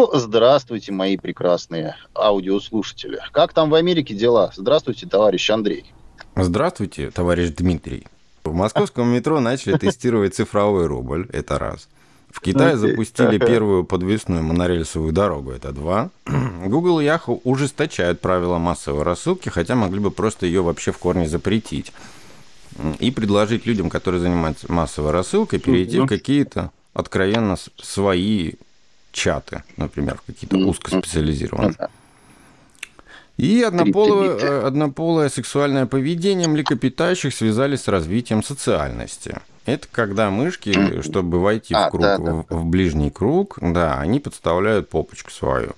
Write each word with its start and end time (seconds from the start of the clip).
Ну, 0.00 0.08
здравствуйте, 0.14 0.92
мои 0.92 1.18
прекрасные 1.18 1.94
аудиослушатели. 2.14 3.20
Как 3.32 3.52
там 3.52 3.68
в 3.68 3.74
Америке 3.74 4.14
дела? 4.14 4.50
Здравствуйте, 4.56 5.06
товарищ 5.06 5.50
Андрей. 5.50 5.92
Здравствуйте, 6.34 7.10
товарищ 7.10 7.50
Дмитрий. 7.50 8.06
В 8.42 8.54
московском 8.54 9.08
метро 9.14 9.40
начали 9.40 9.76
тестировать 9.76 10.34
цифровой 10.34 10.86
рубль, 10.86 11.28
это 11.34 11.58
раз. 11.58 11.86
В 12.30 12.40
Китае 12.40 12.78
запустили 12.78 13.36
первую 13.46 13.84
подвесную 13.84 14.42
монорельсовую 14.42 15.12
дорогу, 15.12 15.50
это 15.50 15.70
два. 15.70 16.08
Google 16.64 17.00
и 17.00 17.04
Yahoo 17.04 17.38
ужесточают 17.44 18.22
правила 18.22 18.56
массовой 18.56 19.02
рассылки, 19.02 19.50
хотя 19.50 19.74
могли 19.74 20.00
бы 20.00 20.10
просто 20.10 20.46
ее 20.46 20.62
вообще 20.62 20.92
в 20.92 20.98
корне 20.98 21.28
запретить. 21.28 21.92
И 23.00 23.10
предложить 23.10 23.66
людям, 23.66 23.90
которые 23.90 24.22
занимаются 24.22 24.72
массовой 24.72 25.10
рассылкой, 25.10 25.58
перейти 25.58 26.00
в 26.00 26.06
какие-то 26.06 26.70
откровенно 26.94 27.56
свои 27.76 28.54
чаты, 29.12 29.62
например, 29.76 30.20
какие-то 30.26 30.56
узкоспециализированные. 30.56 31.76
И 33.36 33.62
однополое, 33.62 34.36
э, 34.36 34.66
однополое 34.66 35.30
сексуальное 35.30 35.86
поведение 35.86 36.46
млекопитающих 36.46 37.34
связали 37.34 37.76
с 37.76 37.88
развитием 37.88 38.42
социальности. 38.42 39.40
Это 39.64 39.88
когда 39.90 40.30
мышки, 40.30 41.00
чтобы 41.00 41.40
войти 41.40 41.72
а, 41.74 41.88
в 41.88 41.90
круг, 41.90 42.02
да, 42.02 42.18
да. 42.18 42.32
В, 42.32 42.44
в 42.50 42.64
ближний 42.66 43.10
круг, 43.10 43.58
да, 43.60 43.98
они 43.98 44.20
подставляют 44.20 44.90
попочку 44.90 45.30
свою. 45.30 45.72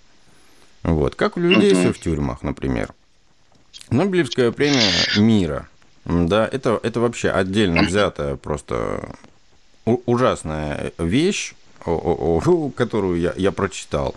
Вот, 0.82 1.14
как 1.14 1.36
у 1.36 1.40
людей 1.40 1.74
все 1.74 1.92
в 1.92 2.00
тюрьмах, 2.00 2.42
например. 2.42 2.92
Нобелевская 3.90 4.50
премия 4.50 4.90
мира. 5.16 5.68
Да, 6.04 6.48
это, 6.50 6.80
это 6.82 6.98
вообще 7.00 7.30
отдельно 7.30 7.82
взятая 7.82 8.34
просто 8.36 9.14
ужасная 9.84 10.92
вещь, 10.98 11.54
которую 12.76 13.20
я, 13.20 13.32
я 13.36 13.52
прочитал. 13.52 14.14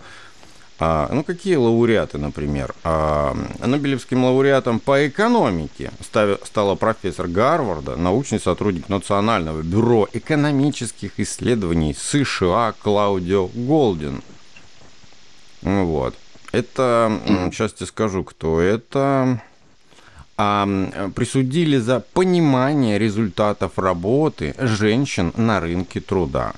А, 0.78 1.10
ну, 1.12 1.24
какие 1.24 1.56
лауреаты, 1.56 2.18
например? 2.18 2.76
А, 2.84 3.36
Нобелевским 3.66 4.26
лауреатом 4.26 4.82
по 4.82 5.08
экономике 5.08 5.92
стала 6.44 6.76
профессор 6.76 7.28
Гарварда, 7.28 7.96
научный 7.96 8.42
сотрудник 8.42 8.90
Национального 8.90 9.62
бюро 9.62 10.10
экономических 10.12 11.18
исследований 11.20 11.94
США 11.94 12.74
Клаудио 12.82 13.48
Голдин. 13.54 14.22
Вот. 15.62 16.16
Это, 16.52 17.20
сейчас 17.52 17.74
тебе 17.74 17.88
скажу, 17.88 18.24
кто 18.26 18.60
это. 18.60 19.42
А, 20.38 20.68
присудили 21.16 21.78
за 21.78 22.02
понимание 22.02 23.00
результатов 23.00 23.80
работы 23.80 24.54
женщин 24.60 25.32
на 25.38 25.62
рынке 25.62 26.02
труда. 26.02 26.54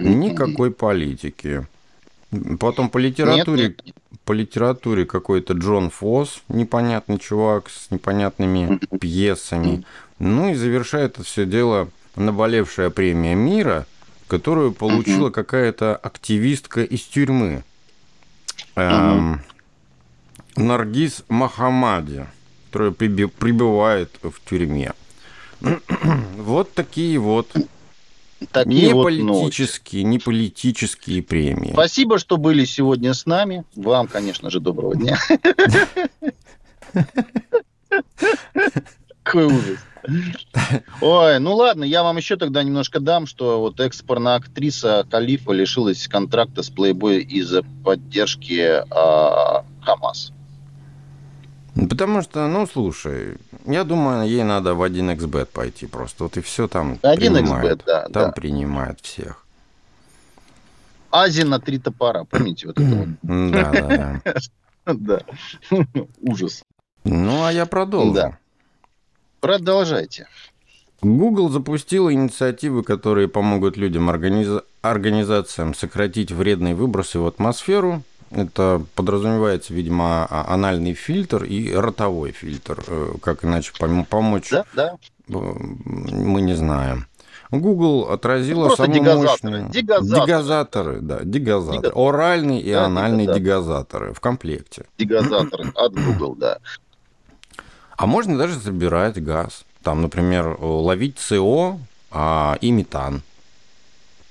Никакой 0.00 0.70
политики. 0.70 1.66
Потом 2.60 2.90
по 2.90 2.98
литературе, 2.98 3.68
нет, 3.68 3.80
нет. 3.86 3.94
по 4.24 4.32
литературе 4.32 5.06
какой-то 5.06 5.54
Джон 5.54 5.88
Фосс, 5.88 6.42
непонятный 6.48 7.18
чувак 7.18 7.70
с 7.70 7.90
непонятными 7.90 8.78
пьесами. 8.98 9.84
Ну 10.18 10.50
и 10.50 10.54
завершает 10.54 11.14
это 11.14 11.24
все 11.24 11.46
дело 11.46 11.88
наболевшая 12.16 12.90
премия 12.90 13.34
мира, 13.34 13.86
которую 14.26 14.72
получила 14.72 15.30
какая-то 15.30 15.96
активистка 15.96 16.82
из 16.82 17.02
тюрьмы. 17.02 17.64
Эм, 18.76 19.40
Наргиз 20.56 21.24
Махамади, 21.28 22.26
которая 22.66 22.90
прибывает 22.90 24.10
в 24.22 24.34
тюрьме. 24.48 24.92
вот 26.36 26.72
такие 26.74 27.18
вот 27.18 27.50
Такие 28.52 28.88
не 28.88 28.92
вот 28.94 29.04
политические, 29.04 30.04
не 30.04 30.18
политические 30.18 31.22
премии. 31.22 31.72
Спасибо, 31.72 32.18
что 32.18 32.36
были 32.36 32.64
сегодня 32.64 33.12
с 33.12 33.26
нами. 33.26 33.64
Вам, 33.74 34.06
конечно 34.06 34.50
же, 34.50 34.60
доброго 34.60 34.94
дня. 34.94 35.18
Какой 39.24 39.46
ужас. 39.46 39.78
Ой, 41.00 41.38
ну 41.38 41.54
ладно, 41.54 41.84
я 41.84 42.02
вам 42.02 42.16
еще 42.16 42.36
тогда 42.36 42.62
немножко 42.62 43.00
дам, 43.00 43.26
что 43.26 43.60
вот 43.60 43.80
экспортная 43.80 44.36
актриса 44.36 45.06
Калифа 45.10 45.52
лишилась 45.52 46.06
контракта 46.08 46.62
с 46.62 46.70
Playboy 46.70 47.18
из-за 47.18 47.62
поддержки 47.84 48.60
э, 48.60 49.62
Хамас. 49.82 50.32
Потому 51.86 52.22
что, 52.22 52.48
ну, 52.48 52.66
слушай, 52.66 53.36
я 53.64 53.84
думаю, 53.84 54.28
ей 54.28 54.42
надо 54.42 54.74
в 54.74 54.82
1xbet 54.82 55.46
пойти 55.46 55.86
просто. 55.86 56.24
Вот 56.24 56.36
и 56.36 56.40
все 56.40 56.66
там 56.66 56.98
1xbet, 57.02 57.82
да. 57.86 58.02
Там 58.04 58.10
да. 58.12 58.32
принимают 58.32 59.00
всех. 59.00 59.44
Ази 61.10 61.42
на 61.42 61.60
три 61.60 61.78
топора, 61.78 62.24
помните 62.24 62.66
вот 62.66 62.80
это 62.80 62.94
вот? 62.94 63.08
Да, 63.22 63.72
да, 63.72 64.20
да. 64.24 64.34
Да. 64.94 65.20
Ужас. 66.22 66.62
Ну, 67.04 67.44
а 67.44 67.52
я 67.52 67.66
продолжу. 67.66 68.14
Да. 68.14 68.38
Продолжайте. 69.40 70.26
Google 71.02 71.50
запустила 71.50 72.12
инициативы, 72.12 72.82
которые 72.82 73.28
помогут 73.28 73.76
людям, 73.76 74.08
организ... 74.08 74.62
организациям 74.80 75.74
сократить 75.74 76.32
вредные 76.32 76.74
выбросы 76.74 77.18
в 77.18 77.26
атмосферу 77.26 78.02
это 78.30 78.84
подразумевается, 78.94 79.72
видимо, 79.72 80.26
а, 80.28 80.52
анальный 80.52 80.94
фильтр 80.94 81.44
и 81.44 81.72
ротовой 81.72 82.32
фильтр. 82.32 82.82
Э, 82.86 83.14
как 83.22 83.44
иначе 83.44 83.72
помочь, 84.08 84.50
да, 84.50 84.64
да. 84.74 84.96
мы 85.28 86.40
не 86.40 86.54
знаем. 86.54 87.06
Google 87.50 88.10
отразила 88.10 88.68
ну, 88.68 88.76
самые 88.76 89.02
мощные... 89.02 89.68
Дегазаторы. 89.70 90.26
Дегазаторы, 90.26 91.00
да, 91.00 91.20
дегазаторы. 91.24 91.78
Дегазаторы. 91.78 92.08
Оральные 92.08 92.60
и 92.60 92.72
да, 92.72 92.88
дегазаторы. 92.88 93.34
дегазаторы 93.34 94.12
в 94.12 94.20
комплекте. 94.20 94.84
Дегазаторы 94.98 95.72
от 95.74 95.94
Google, 95.94 96.34
да. 96.34 96.58
А 97.96 98.06
можно 98.06 98.36
даже 98.36 98.58
забирать 98.58 99.22
газ. 99.22 99.64
Там, 99.82 100.02
например, 100.02 100.58
ловить 100.60 101.18
СО 101.18 101.78
а, 102.10 102.58
и 102.60 102.70
метан 102.70 103.22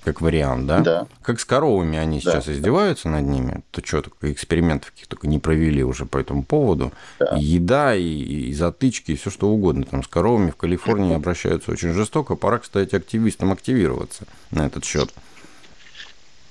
как 0.07 0.21
вариант, 0.21 0.67
да? 0.67 0.79
Да. 0.79 1.07
Как 1.21 1.37
с 1.37 1.43
коровами 1.43 1.97
они 1.97 2.21
сейчас 2.21 2.45
да. 2.45 2.53
издеваются 2.53 3.09
над 3.09 3.25
ними, 3.25 3.61
то 3.71 3.85
что, 3.85 4.03
только 4.03 4.31
экспериментов 4.31 4.91
каких 4.91 5.07
только 5.07 5.27
не 5.27 5.37
провели 5.37 5.83
уже 5.83 6.05
по 6.05 6.17
этому 6.17 6.43
поводу. 6.43 6.93
Да. 7.19 7.35
И 7.37 7.43
еда, 7.43 7.93
и, 7.93 8.03
и 8.03 8.53
затычки, 8.53 9.11
и 9.11 9.15
все 9.17 9.29
что 9.29 9.49
угодно. 9.49 9.83
Там 9.83 10.03
с 10.03 10.07
коровами 10.07 10.51
в 10.51 10.55
Калифорнии 10.55 11.13
обращаются 11.13 11.71
очень 11.71 11.91
жестоко. 11.91 12.35
Пора, 12.35 12.59
кстати, 12.59 12.95
активистам 12.95 13.51
активироваться 13.51 14.23
на 14.49 14.65
этот 14.65 14.85
счет. 14.85 15.13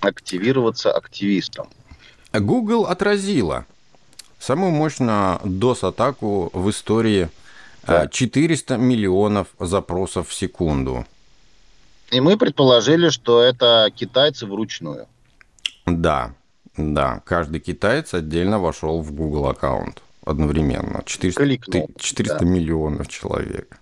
Активироваться 0.01 0.93
активистам. 0.93 1.69
Google 2.35 2.85
отразила 2.85 3.65
самую 4.39 4.73
мощную 4.73 5.41
DOS-атаку 5.45 6.51
в 6.53 6.69
истории 6.69 7.31
да. 7.87 8.07
400 8.07 8.77
миллионов 8.77 9.49
запросов 9.59 10.29
в 10.29 10.35
секунду. 10.35 11.07
И 12.11 12.21
мы 12.21 12.37
предположили, 12.37 13.09
что 13.09 13.41
это 13.41 13.91
китайцы 13.95 14.47
вручную. 14.47 15.07
Да, 15.87 16.35
да. 16.77 17.23
Каждый 17.25 17.61
китаец 17.61 18.15
отдельно 18.15 18.59
вошел 18.59 19.01
в 19.03 19.13
Google 19.13 19.49
аккаунт 19.49 20.03
одновременно. 20.25 21.03
400, 21.05 21.41
Кликнул, 21.41 21.91
400 21.99 22.39
да. 22.39 22.45
миллионов 22.45 23.09
человек. 23.09 23.81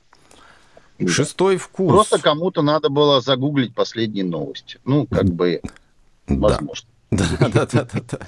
Да. 0.98 1.08
Шестой 1.08 1.56
вкус. 1.56 1.90
Просто 1.90 2.18
кому-то 2.18 2.62
надо 2.62 2.88
было 2.88 3.20
загуглить 3.20 3.74
последние 3.74 4.24
новости. 4.24 4.78
Ну, 4.84 5.06
как 5.06 5.24
бы, 5.24 5.60
возможно. 6.26 6.88
Да, 7.10 7.24
да, 7.38 7.66
да, 7.66 7.84
да. 7.84 8.18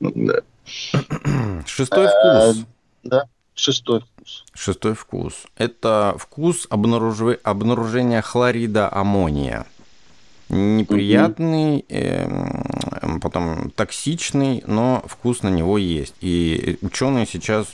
да. 0.00 0.42
Шестой 1.66 2.06
вкус. 2.06 2.16
Э, 2.16 2.54
да. 3.02 3.24
Шестой 3.54 4.00
вкус. 4.00 4.44
Шестой 4.54 4.94
вкус. 4.94 5.34
Это 5.56 6.14
вкус 6.18 6.66
обнаружи... 6.70 7.38
обнаружения 7.42 8.22
хлорида 8.22 8.88
аммония. 8.92 9.66
Неприятный, 10.48 11.84
э, 11.88 12.28
потом 13.22 13.70
токсичный, 13.70 14.62
но 14.66 15.02
вкус 15.06 15.42
на 15.42 15.48
него 15.48 15.78
есть. 15.78 16.14
И 16.20 16.78
ученые 16.82 17.26
сейчас 17.26 17.68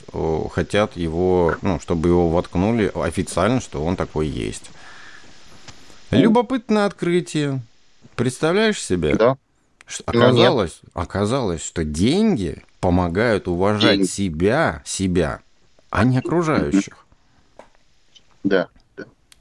хотят 0.53 0.95
его, 0.95 1.55
ну, 1.61 1.79
чтобы 1.81 2.09
его 2.09 2.29
воткнули 2.29 2.91
официально, 2.95 3.59
что 3.59 3.83
он 3.83 3.95
такой 3.97 4.27
есть. 4.27 4.71
Любопытное 6.11 6.85
открытие. 6.85 7.61
Представляешь 8.15 8.81
себе? 8.81 9.15
Да. 9.15 9.37
Оказалось, 10.05 10.79
оказалось, 10.93 11.63
что 11.63 11.83
деньги 11.83 12.63
помогают 12.79 13.47
уважать 13.47 13.97
деньги. 13.97 14.07
себя, 14.07 14.83
себя 14.85 15.41
а 15.89 16.03
не 16.03 16.17
окружающих. 16.17 17.05
Да. 18.43 18.67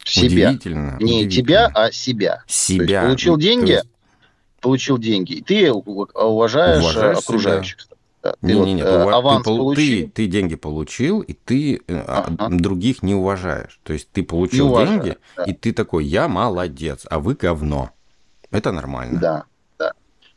Себя. 0.04 0.48
Удивительно. 0.50 0.96
Не 1.00 1.24
удивительно. 1.24 1.30
тебя, 1.30 1.70
а 1.74 1.92
себя. 1.92 2.42
Себя. 2.46 2.86
То 2.86 2.92
есть 2.92 3.02
получил 3.06 3.36
деньги, 3.36 3.70
есть... 3.72 3.86
получил 4.60 4.98
деньги, 4.98 5.32
и 5.34 5.42
ты 5.42 5.70
уважаешь, 5.70 6.82
уважаешь 6.82 7.18
окружающих. 7.18 7.80
Себя. 7.80 7.94
Да, 8.22 8.34
не, 8.42 8.54
вот, 8.54 8.66
не, 8.66 8.74
не, 8.74 8.82
э, 8.82 9.10
аванс 9.10 9.44
ты, 9.44 9.50
получил. 9.50 10.06
Ты, 10.06 10.08
ты 10.08 10.26
деньги 10.26 10.56
получил, 10.56 11.20
и 11.20 11.34
ты 11.34 11.80
э, 11.86 12.04
ага. 12.06 12.48
других 12.50 13.02
не 13.02 13.14
уважаешь. 13.14 13.78
То 13.84 13.92
есть 13.92 14.10
ты 14.10 14.24
получил 14.24 14.76
деньги, 14.76 15.18
да. 15.36 15.44
и 15.44 15.52
ты 15.52 15.72
такой, 15.72 16.04
я 16.04 16.26
молодец, 16.26 17.06
а 17.08 17.20
вы 17.20 17.34
говно. 17.34 17.90
Это 18.50 18.72
нормально. 18.72 19.20
Да. 19.20 19.44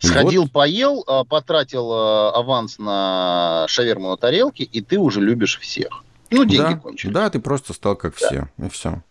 Сходил, 0.01 0.43
вот. 0.43 0.51
поел, 0.51 1.03
а, 1.07 1.23
потратил 1.23 1.91
а, 1.91 2.31
аванс 2.31 2.79
на 2.79 3.65
шаверму 3.67 4.09
на 4.09 4.17
тарелке, 4.17 4.63
и 4.63 4.81
ты 4.81 4.97
уже 4.97 5.21
любишь 5.21 5.59
всех. 5.59 6.03
Ну, 6.31 6.43
деньги 6.43 6.73
да, 6.73 6.75
кончились. 6.75 7.13
Да, 7.13 7.29
ты 7.29 7.39
просто 7.39 7.73
стал 7.73 7.95
как 7.95 8.15
да. 8.19 8.27
все, 8.27 8.47
и 8.57 8.69
все. 8.69 9.03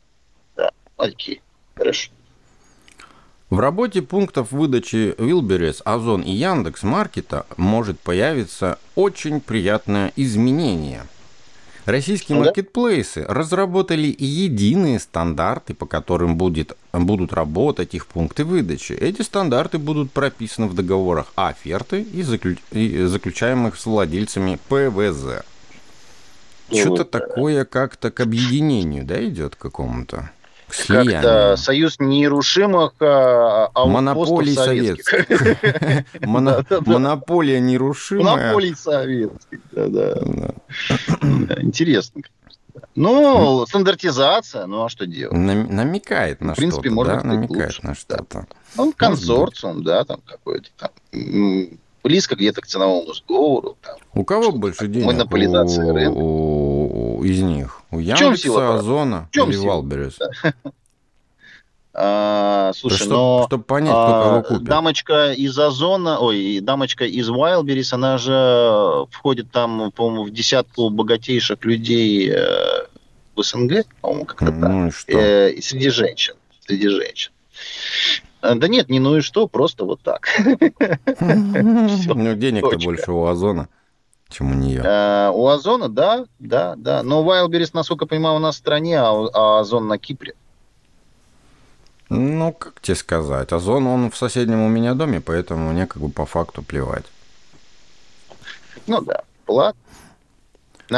Да, 0.57 0.71
окей, 0.97 1.43
хорошо. 1.77 2.11
В 3.51 3.59
работе 3.59 4.03
пунктов 4.03 4.53
выдачи 4.53 5.15
Wildberries, 5.17 5.83
Озон 5.85 6.23
и 6.23 6.33
Яндекс 6.33 6.83
Маркета 6.83 7.47
может 7.57 7.99
появиться 8.01 8.79
очень 8.95 9.41
приятное 9.41 10.13
изменение. 10.17 11.05
Российские 11.87 12.39
ну, 12.39 12.45
маркетплейсы 12.45 13.25
разработали 13.27 14.15
единые 14.19 15.01
стандарты, 15.01 15.75
по 15.75 15.87
которым 15.87 16.37
будет, 16.37 16.77
будут 16.93 17.33
работать 17.33 17.95
их 17.95 18.07
пункты 18.07 18.45
выдачи. 18.45 18.93
Эти 18.93 19.23
стандарты 19.23 19.79
будут 19.79 20.13
прописаны 20.13 20.67
в 20.67 20.75
договорах 20.75 21.33
оферты 21.37 22.03
и, 22.03 22.23
заключ, 22.23 22.59
и 22.71 23.05
заключаемых 23.05 23.77
с 23.77 23.87
владельцами 23.87 24.59
ПВЗ. 24.69 25.45
Что-то 26.71 27.05
такое 27.05 27.65
как-то 27.65 28.11
к 28.11 28.21
объединению, 28.21 29.05
да, 29.05 29.25
идет 29.25 29.57
к 29.57 29.59
какому-то? 29.59 30.31
Как-то 30.87 31.57
союз 31.57 31.97
нерушимых 31.99 32.93
а, 33.01 33.71
а 33.75 33.87
монополий 33.87 34.55
советских. 34.55 35.27
Монополия 36.21 37.61
нерушимая. 37.61 38.37
Монополий 38.37 38.75
советских, 38.75 39.61
да-да. 39.73 40.19
Интересно. 41.61 42.23
Ну, 42.95 43.67
стандартизация, 43.67 44.67
ну 44.67 44.85
а 44.85 44.89
что 44.89 45.07
делать? 45.07 45.37
Намекает 45.37 46.41
на 46.41 46.55
что-то. 46.55 46.55
В 46.55 46.57
принципе, 46.57 46.91
можно 46.91 47.23
намекает 47.23 47.83
на 47.83 47.95
что-то. 47.95 48.47
Ну, 48.77 48.93
консорциум, 48.97 49.83
да, 49.83 50.05
там 50.05 50.21
какой-то 50.25 50.69
там 50.77 50.91
близко 52.03 52.35
где-то 52.35 52.61
к 52.63 52.67
ценовому 52.67 53.13
сговору. 53.15 53.77
Там, 53.83 53.97
у 54.15 54.25
кого 54.25 54.53
больше 54.53 54.89
денег? 54.89 55.07
Монополизация 55.07 55.93
рынка. 55.93 56.17
У, 56.17 56.60
из 57.23 57.41
них? 57.41 57.83
У 57.91 57.99
Яндекса, 57.99 58.75
Озона 58.77 59.29
или 59.33 59.57
Wildberries? 59.57 60.19
А, 61.93 62.71
слушай, 62.75 62.99
чтобы, 62.99 63.15
но 63.15 63.45
чтобы 63.49 63.65
понять, 63.65 63.91
кто 63.91 64.01
а, 64.01 64.23
кого 64.23 64.43
купит. 64.43 64.63
дамочка 64.63 65.33
из 65.33 65.59
Озона, 65.59 66.21
ой, 66.21 66.61
дамочка 66.61 67.05
из 67.05 67.29
Wildberries, 67.29 67.93
она 67.93 68.17
же 68.17 69.07
входит 69.11 69.51
там, 69.51 69.91
по-моему, 69.91 70.25
в 70.25 70.31
десятку 70.31 70.89
богатейших 70.89 71.65
людей 71.65 72.31
э, 72.31 72.87
в 73.35 73.43
СНГ, 73.43 73.87
по-моему, 74.01 74.25
как-то 74.25 74.53
ну, 74.53 74.87
так. 74.87 74.95
Что? 74.95 75.19
Э, 75.19 75.61
среди 75.61 75.91
женщин, 75.91 76.35
среди 76.65 76.87
женщин. 76.89 77.33
Э, 78.41 78.55
да 78.55 78.69
нет, 78.69 78.89
не 78.89 79.01
ну 79.01 79.17
и 79.17 79.21
что, 79.21 79.49
просто 79.49 79.85
вот 79.85 80.01
так. 80.01 80.29
Ну, 81.21 82.35
денег-то 82.37 82.79
больше 82.79 83.11
у 83.11 83.27
Озона, 83.27 83.69
чем 84.31 84.53
у 84.53 84.55
нее. 84.55 84.83
Э, 84.85 85.31
у 85.33 85.47
Озона, 85.47 85.89
да, 85.89 86.25
да, 86.39 86.75
да. 86.77 87.03
Но 87.03 87.23
Wildberries, 87.23 87.71
насколько 87.73 88.05
я 88.05 88.09
понимаю, 88.09 88.37
у 88.37 88.39
нас 88.39 88.55
в 88.55 88.59
стране, 88.59 88.99
а, 88.99 89.29
а 89.33 89.61
Озон 89.61 89.89
на 89.89 89.99
Кипре. 89.99 90.35
Ну, 92.09 92.53
как 92.53 92.81
тебе 92.81 92.97
сказать, 92.97 93.53
Озон, 93.53 93.87
он 93.87 94.11
в 94.11 94.17
соседнем 94.17 94.63
у 94.63 94.69
меня 94.69 94.95
доме, 94.95 95.21
поэтому 95.21 95.73
мне 95.73 95.87
как 95.87 96.03
бы 96.03 96.09
по 96.09 96.27
факту 96.27 96.63
плевать. 96.63 97.05
Ну 98.87 99.01
да, 99.01 99.23
ладно. 99.47 99.81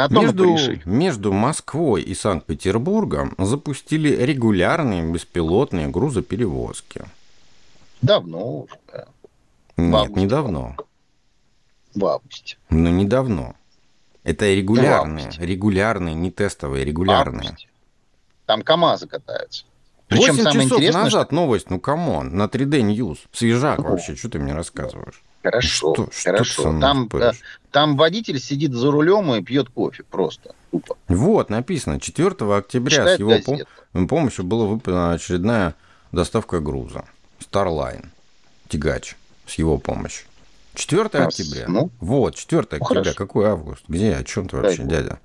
Между, 0.09 0.57
между 0.85 1.31
Москвой 1.31 2.01
и 2.01 2.15
Санкт-Петербургом 2.15 3.35
запустили 3.37 4.09
регулярные 4.09 5.03
беспилотные 5.03 5.87
грузоперевозки. 5.87 7.03
Давно 8.01 8.61
уже, 8.61 8.75
да. 8.91 9.05
Нет, 9.77 10.15
недавно. 10.15 10.75
В 11.95 12.05
августе. 12.05 12.57
Ну, 12.69 12.89
недавно. 12.89 13.55
Это 14.23 14.53
регулярные, 14.53 15.29
регулярные, 15.37 16.15
не 16.15 16.31
тестовые, 16.31 16.85
регулярные. 16.85 17.57
Там 18.45 18.61
КАМАЗы 18.61 19.07
катаются. 19.07 19.65
Причем 20.07 20.33
8 20.35 20.43
самое 20.43 20.63
часов 20.63 20.77
интересное, 20.79 21.03
назад 21.03 21.27
что... 21.27 21.35
новость, 21.35 21.69
ну 21.69 21.79
come 21.79 22.11
on, 22.11 22.35
на 22.35 22.45
3D 22.45 22.81
News. 22.81 23.19
Свежак 23.31 23.79
О. 23.79 23.83
вообще, 23.83 24.15
что 24.15 24.29
ты 24.29 24.39
мне 24.39 24.53
рассказываешь? 24.53 25.21
Хорошо, 25.41 25.93
что, 25.93 26.09
хорошо. 26.23 26.61
Что 26.61 26.79
там, 26.79 27.07
да, 27.09 27.33
там 27.71 27.97
водитель 27.97 28.39
сидит 28.39 28.73
за 28.73 28.91
рулем 28.91 29.33
и 29.33 29.41
пьет 29.43 29.69
кофе 29.69 30.03
просто. 30.03 30.55
Тупо. 30.71 30.97
Вот, 31.07 31.49
написано, 31.49 31.99
4 31.99 32.29
октября 32.55 32.97
Читает 32.97 33.17
с 33.17 33.19
его 33.19 33.31
пом- 33.33 34.07
помощью 34.07 34.45
была 34.45 34.65
выполнена 34.65 35.13
очередная 35.13 35.75
доставка 36.11 36.59
груза. 36.59 37.05
Starline, 37.39 38.05
тягач, 38.69 39.17
с 39.45 39.55
его 39.55 39.77
помощью. 39.77 40.27
4 40.73 41.09
а, 41.13 41.27
октября. 41.27 41.65
Ну, 41.67 41.89
вот, 41.99 42.35
4 42.35 42.61
октября. 42.61 42.85
Хорошо. 42.85 43.13
Какой 43.15 43.47
август? 43.47 43.83
Где? 43.87 44.15
О 44.15 44.23
чем 44.23 44.47
ты 44.47 44.57
вообще, 44.57 44.83
Дай 44.83 45.03
дядя? 45.03 45.19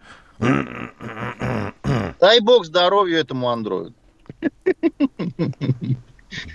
Дай 2.21 2.41
бог 2.41 2.67
здоровья 2.67 3.19
этому 3.19 3.51
андроиду. 3.51 3.95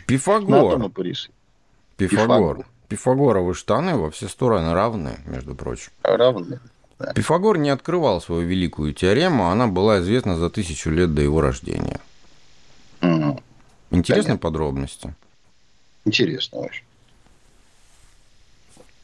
Пифагор. 0.05 0.91
Пифагор. 1.97 2.65
Пифагоровы 2.87 3.55
штаны 3.55 3.95
во 3.97 4.11
все 4.11 4.27
стороны 4.27 4.73
равны, 4.73 5.19
между 5.25 5.55
прочим. 5.55 5.91
Равны. 6.03 6.59
Да. 6.99 7.13
Пифагор 7.13 7.57
не 7.57 7.69
открывал 7.69 8.21
свою 8.21 8.47
великую 8.47 8.93
теорему, 8.93 9.49
она 9.49 9.67
была 9.67 9.99
известна 9.99 10.37
за 10.37 10.49
тысячу 10.49 10.91
лет 10.91 11.13
до 11.15 11.21
его 11.21 11.41
рождения. 11.41 11.99
Угу. 13.01 13.41
Интересные 13.91 14.23
Понятно. 14.23 14.37
подробности. 14.37 15.15
Интересно 16.05 16.59
очень. 16.59 16.83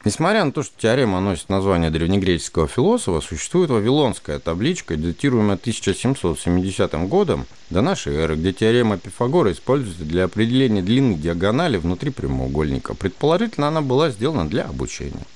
Несмотря 0.02 0.46
на 0.46 0.52
то, 0.52 0.62
что 0.62 0.80
теорема 0.80 1.20
носит 1.20 1.50
название 1.50 1.90
древнегреческого 1.90 2.66
философа, 2.66 3.20
существует 3.20 3.68
вавилонская 3.68 4.38
табличка, 4.38 4.96
датируемая 4.96 5.56
1770 5.56 6.94
годом 7.06 7.44
до 7.68 7.82
нашей 7.82 8.14
эры, 8.14 8.36
где 8.36 8.54
теорема 8.54 8.96
Пифагора 8.96 9.52
используется 9.52 10.04
для 10.04 10.24
определения 10.24 10.80
длины 10.80 11.16
диагонали 11.16 11.76
внутри 11.76 12.08
прямоугольника. 12.10 12.94
Предположительно, 12.94 13.68
она 13.68 13.82
была 13.82 14.08
сделана 14.08 14.48
для 14.48 14.64
обучения. 14.64 15.26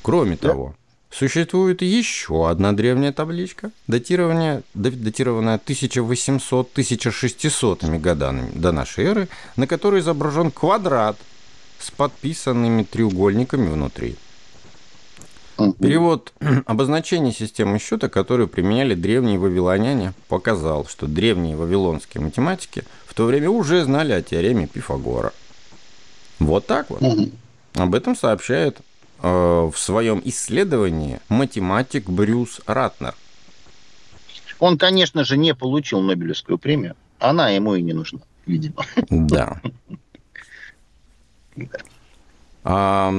Кроме 0.00 0.36
да. 0.36 0.48
того, 0.48 0.74
существует 1.10 1.82
еще 1.82 2.48
одна 2.48 2.72
древняя 2.72 3.12
табличка, 3.12 3.72
датированная, 3.88 4.62
датированная 4.72 5.58
1800-1600 5.58 7.98
годами 7.98 8.50
до 8.54 8.72
нашей 8.72 9.04
эры, 9.04 9.28
на 9.56 9.66
которой 9.66 10.00
изображен 10.00 10.50
квадрат– 10.50 11.18
с 11.78 11.90
подписанными 11.90 12.82
треугольниками 12.82 13.68
внутри. 13.68 14.16
Перевод 15.80 16.32
обозначения 16.66 17.32
системы 17.32 17.78
счета, 17.78 18.08
которую 18.08 18.48
применяли 18.48 18.94
древние 18.94 19.38
вавилоняне, 19.38 20.12
показал, 20.28 20.86
что 20.86 21.06
древние 21.06 21.56
вавилонские 21.56 22.22
математики 22.22 22.84
в 23.06 23.14
то 23.14 23.24
время 23.24 23.50
уже 23.50 23.82
знали 23.82 24.12
о 24.12 24.22
теореме 24.22 24.68
Пифагора. 24.68 25.32
Вот 26.38 26.66
так 26.66 26.90
вот. 26.90 27.02
Об 27.74 27.94
этом 27.94 28.14
сообщает 28.14 28.78
э, 29.22 29.28
в 29.28 29.76
своем 29.76 30.22
исследовании 30.24 31.20
математик 31.28 32.08
Брюс 32.08 32.60
Ратнер. 32.66 33.14
Он, 34.60 34.78
конечно 34.78 35.24
же, 35.24 35.36
не 35.36 35.54
получил 35.54 36.00
Нобелевскую 36.00 36.58
премию. 36.58 36.94
Она 37.18 37.50
ему 37.50 37.74
и 37.74 37.82
не 37.82 37.92
нужна, 37.92 38.20
видимо. 38.46 38.84
Да. 39.10 39.60
А, 42.64 43.12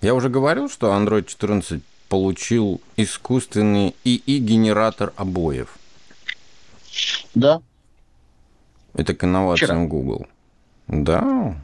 я 0.00 0.14
уже 0.14 0.28
говорил, 0.28 0.68
что 0.68 0.88
Android 0.88 1.26
14 1.26 1.82
получил 2.08 2.80
искусственный 2.96 3.94
ИИ-генератор 4.04 5.12
обоев. 5.16 5.78
Да. 7.34 7.62
Это 8.92 9.14
к 9.14 9.24
инновациям 9.24 9.86
Вчера. 9.86 9.88
Google. 9.88 10.26
Да. 10.88 11.56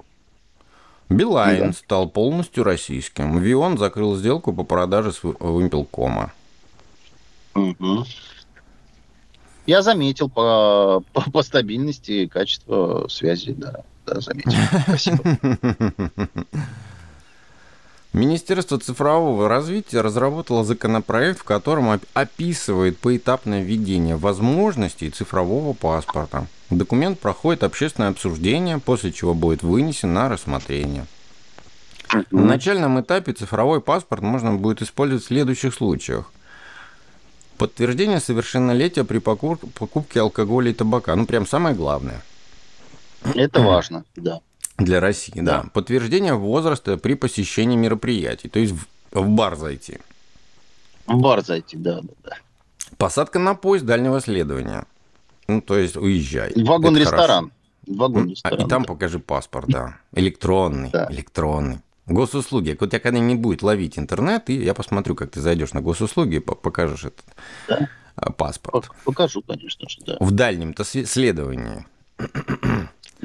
Билайн 1.11 1.67
да. 1.67 1.73
стал 1.73 2.09
полностью 2.09 2.65
российским. 2.65 3.39
Вион 3.39 3.77
закрыл 3.77 4.17
сделку 4.17 4.55
по 4.55 4.65
продаже 4.65 5.13
с 5.13 5.23
Вимпелкома. 5.23 6.33
Угу. 7.55 8.07
Я 9.67 9.83
заметил 9.83 10.31
по, 10.31 11.03
по, 11.13 11.31
по 11.31 11.43
стабильности 11.43 12.13
и 12.13 12.27
качеству 12.27 13.07
связи, 13.11 13.53
да 13.53 13.85
да, 14.15 14.21
заметил. 14.21 14.53
Спасибо. 14.83 15.38
Министерство 18.15 18.79
цифрового 18.79 19.49
развития 19.49 20.00
разработало 20.00 20.65
законопроект, 20.65 21.38
в 21.41 21.45
котором 21.45 22.00
описывает 22.15 22.99
поэтапное 22.99 23.62
введение 23.62 24.17
возможностей 24.17 25.11
цифрового 25.11 25.75
паспорта. 25.75 26.47
Документ 26.71 27.21
проходит 27.21 27.62
общественное 27.62 28.09
обсуждение, 28.09 28.79
после 28.79 29.12
чего 29.12 29.35
будет 29.35 29.62
вынесен 29.62 30.15
на 30.15 30.29
рассмотрение. 30.29 31.07
На 32.31 32.45
начальном 32.45 32.99
этапе 32.99 33.35
цифровой 33.35 33.83
паспорт 33.83 34.23
можно 34.23 34.55
будет 34.55 34.81
использовать 34.81 35.23
в 35.23 35.27
следующих 35.27 35.75
случаях. 35.75 36.33
Подтверждение 37.59 38.21
совершеннолетия 38.21 39.05
при 39.05 39.19
покупке 39.19 40.21
алкоголя 40.21 40.71
и 40.71 40.75
табака. 40.75 41.15
Ну, 41.15 41.27
прям 41.27 41.47
самое 41.47 41.77
главное– 41.77 42.23
это 43.35 43.61
важно, 43.61 44.05
да. 44.17 44.41
Для 44.79 45.01
России, 45.01 45.33
да. 45.37 45.63
да. 45.63 45.71
Подтверждение 45.73 46.35
возраста 46.35 46.97
при 46.99 47.15
посещении 47.15 47.77
мероприятий, 47.77 48.49
то 48.49 48.59
есть 48.61 48.73
в, 48.73 48.87
в 49.13 49.29
бар 49.29 49.57
зайти. 49.57 49.99
В 51.07 51.19
бар 51.21 51.45
зайти, 51.45 51.77
да, 51.77 52.01
да, 52.01 52.13
да. 52.25 52.37
Посадка 52.97 53.39
на 53.39 53.55
поезд 53.55 53.85
дальнего 53.85 54.21
следования. 54.21 54.85
Ну, 55.49 55.61
то 55.63 55.79
есть 55.79 55.97
уезжай. 55.97 56.53
Вагон-ресторан. 56.55 57.53
Вагон-ресторан. 57.87 58.61
А, 58.61 58.65
и 58.65 58.69
там 58.69 58.83
да. 58.83 58.89
покажи 58.89 59.19
паспорт, 59.19 59.69
да. 59.69 59.97
Электронный, 60.13 60.91
да. 60.91 61.09
электронный. 61.11 61.81
Госуслуги. 62.07 62.77
Вот 62.79 62.93
я 62.93 63.01
когда-нибудь 63.01 63.41
будет 63.41 63.63
ловить 63.63 63.99
интернет, 63.99 64.49
и 64.49 64.55
я 64.55 64.75
посмотрю, 64.75 65.15
как 65.15 65.31
ты 65.31 65.41
зайдешь 65.41 65.73
на 65.73 65.81
госуслуги 65.81 66.37
и 66.37 66.41
покажешь 66.41 67.05
этот 67.05 67.25
да. 67.69 67.89
А, 68.17 68.33
паспорт. 68.33 68.91
Покажу, 69.05 69.43
конечно 69.43 69.89
же, 69.89 69.99
да. 70.07 70.17
В 70.21 70.31
дальнем-то 70.31 70.85
следовании. 70.85 71.87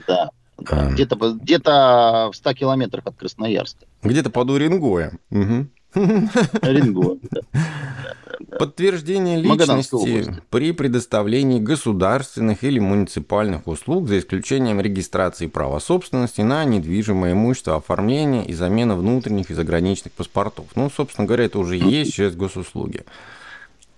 Да. 0.08 0.30
да. 0.60 0.92
Где-то 0.92 1.16
где 1.42 1.60
в 1.60 2.32
100 2.34 2.54
километрах 2.54 3.06
от 3.08 3.16
Красноярска. 3.16 3.86
Где-то 4.04 4.30
под 4.30 4.50
Уренгоем. 4.50 5.20
Угу. 5.32 5.68
Да. 5.96 7.42
Подтверждение 8.60 9.40
личности 9.40 10.42
при 10.50 10.72
предоставлении 10.72 11.60
государственных 11.60 12.64
или 12.64 12.80
муниципальных 12.80 13.68
услуг, 13.68 14.08
за 14.08 14.20
исключением 14.20 14.82
регистрации 14.82 15.48
права 15.48 15.80
собственности 15.80 16.42
на 16.42 16.64
недвижимое 16.66 17.34
имущество, 17.34 17.76
оформления 17.76 18.46
и 18.46 18.54
замена 18.54 18.96
внутренних 18.96 19.50
и 19.50 19.54
заграничных 19.54 20.14
паспортов. 20.14 20.66
Ну, 20.76 20.90
собственно 20.90 21.28
говоря, 21.28 21.46
это 21.46 21.60
уже 21.60 21.78
есть 21.78 22.14
через 22.14 22.36
госуслуги. 22.36 23.04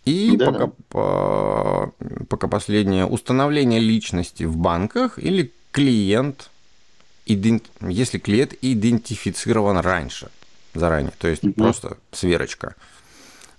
И 0.05 0.37
да, 0.37 0.45
пока, 0.45 0.65
да. 0.67 0.71
По, 0.89 1.93
пока 2.29 2.47
последнее 2.47 3.05
установление 3.05 3.79
личности 3.79 4.43
в 4.43 4.55
банках 4.57 5.17
или 5.17 5.51
клиент, 5.75 6.49
если 7.25 8.17
клиент 8.17 8.53
идентифицирован 8.61 9.79
раньше, 9.79 10.29
заранее, 10.73 11.11
то 11.17 11.27
есть 11.27 11.43
угу. 11.43 11.51
просто 11.51 11.97
сверочка. 12.13 12.75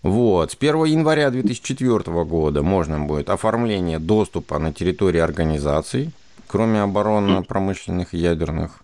Вот. 0.00 0.52
С 0.52 0.56
1 0.58 0.85
января 0.85 1.30
2004 1.30 2.25
года 2.25 2.62
можно 2.62 3.00
будет 3.00 3.28
оформление 3.28 3.99
доступа 3.99 4.58
на 4.58 4.73
территории 4.73 5.20
организаций, 5.20 6.11
кроме 6.46 6.80
оборонно-промышленных 6.80 8.14
и 8.14 8.18
ядерных, 8.18 8.82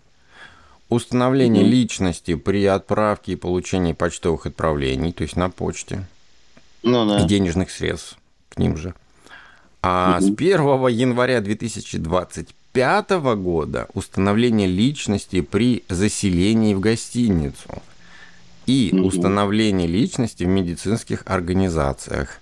установление 0.89 1.63
личности 1.63 2.35
при 2.35 2.65
отправке 2.65 3.31
и 3.31 3.35
получении 3.35 3.93
почтовых 3.93 4.45
отправлений, 4.45 5.11
то 5.11 5.23
есть 5.23 5.37
на 5.37 5.49
почте, 5.49 6.05
ну, 6.83 7.07
да. 7.07 7.21
и 7.21 7.27
денежных 7.27 7.71
средств 7.71 8.15
к 8.49 8.59
ним 8.59 8.77
же. 8.77 8.93
А 9.81 10.19
угу. 10.19 10.27
с 10.27 10.29
1 10.29 10.87
января 10.89 11.41
2025 11.41 12.53
года 13.35 13.87
установление 13.93 14.67
личности 14.67 15.41
при 15.41 15.83
заселении 15.89 16.73
в 16.73 16.79
гостиницу– 16.79 17.81
и 18.65 18.91
угу. 18.93 19.07
установление 19.07 19.87
личности 19.87 20.43
в 20.43 20.47
медицинских 20.47 21.23
организациях. 21.25 22.39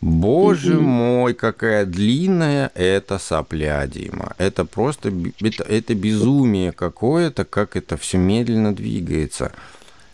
Боже 0.00 0.78
угу. 0.78 0.86
мой, 0.86 1.34
какая 1.34 1.84
длинная 1.84 2.70
эта 2.74 3.18
сопля, 3.18 3.86
Дима. 3.86 4.34
Это 4.38 4.64
просто 4.64 5.12
это, 5.40 5.62
это 5.62 5.94
безумие 5.94 6.72
какое-то, 6.72 7.44
как 7.44 7.76
это 7.76 7.96
все 7.96 8.16
медленно 8.16 8.74
двигается. 8.74 9.52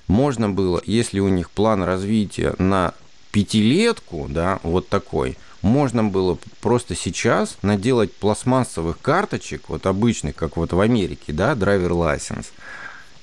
Можно 0.08 0.50
было, 0.50 0.80
если 0.84 1.20
у 1.20 1.28
них 1.28 1.50
план 1.50 1.82
развития 1.82 2.54
на 2.58 2.94
пятилетку, 3.32 4.26
да, 4.28 4.60
вот 4.62 4.88
такой, 4.88 5.36
можно 5.66 6.04
было 6.04 6.38
просто 6.60 6.94
сейчас 6.94 7.58
наделать 7.62 8.12
пластмассовых 8.12 9.00
карточек, 9.00 9.68
вот 9.68 9.86
обычных, 9.86 10.34
как 10.34 10.56
вот 10.56 10.72
в 10.72 10.80
Америке, 10.80 11.32
да, 11.32 11.54
драйвер 11.54 11.92
лайсенс, 11.92 12.52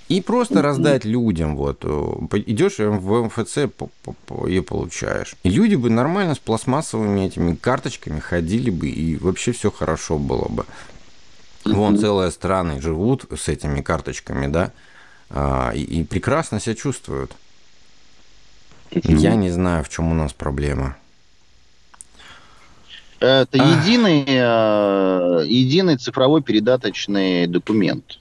и 0.09 0.21
просто 0.21 0.62
раздать 0.62 1.05
людям, 1.05 1.55
вот, 1.55 1.79
э, 1.83 2.39
идешь 2.45 2.77
в 2.77 3.23
МФЦ 3.23 3.57
и 4.47 4.59
получаешь. 4.59 5.35
И 5.43 5.50
люди 5.50 5.75
бы 5.75 5.89
нормально 5.89 6.35
с 6.35 6.39
пластмассовыми 6.39 7.25
этими 7.25 7.55
карточками 7.55 8.19
ходили 8.19 8.69
бы, 8.69 8.89
и 8.89 9.17
вообще 9.17 9.53
все 9.53 9.71
хорошо 9.71 10.17
было 10.19 10.47
бы. 10.50 10.65
Вон 11.65 11.97
целые 11.97 12.29
страны 12.31 12.81
живут 12.81 13.25
с 13.35 13.47
этими 13.47 13.81
карточками, 13.81 14.47
да, 14.47 14.71
а, 15.29 15.71
и 15.71 16.03
прекрасно 16.03 16.59
себя 16.59 16.75
чувствуют. 16.75 17.31
Я 18.91 19.35
не 19.35 19.50
знаю, 19.50 19.83
в 19.83 19.89
чем 19.89 20.12
у 20.12 20.13
нас 20.13 20.33
проблема. 20.33 20.97
Это 23.24 23.58
единый, 23.58 24.25
э, 24.27 25.46
единый 25.48 25.96
цифровой 25.96 26.42
передаточный 26.42 27.48
документ. 27.48 28.20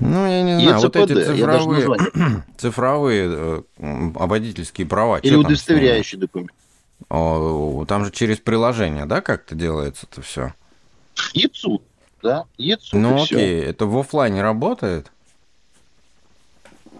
Ну, 0.00 0.26
я 0.26 0.42
не 0.42 0.60
знаю, 0.60 0.78
ЕЦПД, 0.78 0.96
вот 0.96 1.10
эти 1.12 1.24
цифровые, 1.24 2.42
цифровые 2.58 3.30
э, 3.30 3.62
водительские 3.76 4.88
права. 4.88 5.18
Или 5.18 5.36
удостоверяющий 5.36 6.18
документ. 6.18 6.50
Там 7.08 8.04
же 8.04 8.10
через 8.10 8.38
приложение, 8.38 9.06
да, 9.06 9.20
как-то 9.20 9.54
делается 9.54 10.08
это 10.10 10.22
все? 10.22 10.52
ЕЦУ, 11.34 11.80
да, 12.24 12.46
ЕЦУ. 12.58 12.98
Ну, 12.98 13.22
окей, 13.22 13.26
все. 13.26 13.62
это 13.70 13.86
в 13.86 13.96
офлайне 13.96 14.42
работает? 14.42 15.12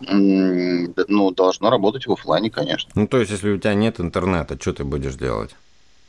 Ну, 0.09 1.31
должно 1.31 1.71
работать 1.71 2.07
в 2.07 2.13
офлайне, 2.13 2.51
конечно. 2.51 2.91
Ну, 2.95 3.07
то 3.07 3.19
есть, 3.19 3.31
если 3.31 3.51
у 3.51 3.59
тебя 3.59 3.75
нет 3.75 4.01
интернета, 4.01 4.59
что 4.61 4.73
ты 4.73 4.85
будешь 4.85 5.15
делать? 5.15 5.51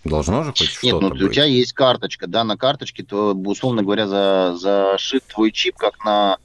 Должно 0.04 0.44
же 0.44 0.50
хоть 0.52 0.68
что-то 0.68 0.86
Нет, 0.86 1.02
ну 1.02 1.10
быть. 1.12 1.22
у 1.22 1.30
тебя 1.30 1.46
есть 1.46 1.74
карточка, 1.74 2.28
да, 2.28 2.44
на 2.44 2.58
карточке, 2.58 3.04
то, 3.04 3.34
условно 3.34 3.84
говоря, 3.84 4.08
за, 4.08 4.56
зашит 4.58 5.24
твой 5.26 5.52
чип, 5.52 5.78
как 5.78 6.04
на 6.04 6.40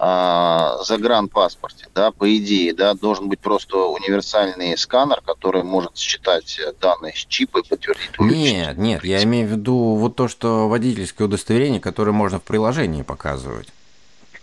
а, 0.00 0.82
загранпаспорте, 0.82 1.86
да, 1.94 2.10
по 2.10 2.36
идее, 2.36 2.74
да, 2.74 2.94
должен 2.94 3.28
быть 3.28 3.38
просто 3.38 3.76
универсальный 3.76 4.76
сканер, 4.76 5.20
который 5.24 5.62
может 5.62 5.96
считать 5.96 6.58
данные 6.80 7.12
с 7.14 7.24
чипа 7.24 7.58
и 7.58 7.68
подтвердить 7.68 8.18
Нет, 8.18 8.76
нет, 8.76 9.04
я 9.04 9.22
имею 9.22 9.46
в 9.46 9.52
виду 9.52 9.94
вот 9.94 10.16
то, 10.16 10.26
что 10.26 10.68
водительское 10.68 11.28
удостоверение, 11.28 11.80
которое 11.80 12.12
можно 12.12 12.40
в 12.40 12.42
приложении 12.42 13.02
показывать. 13.02 13.68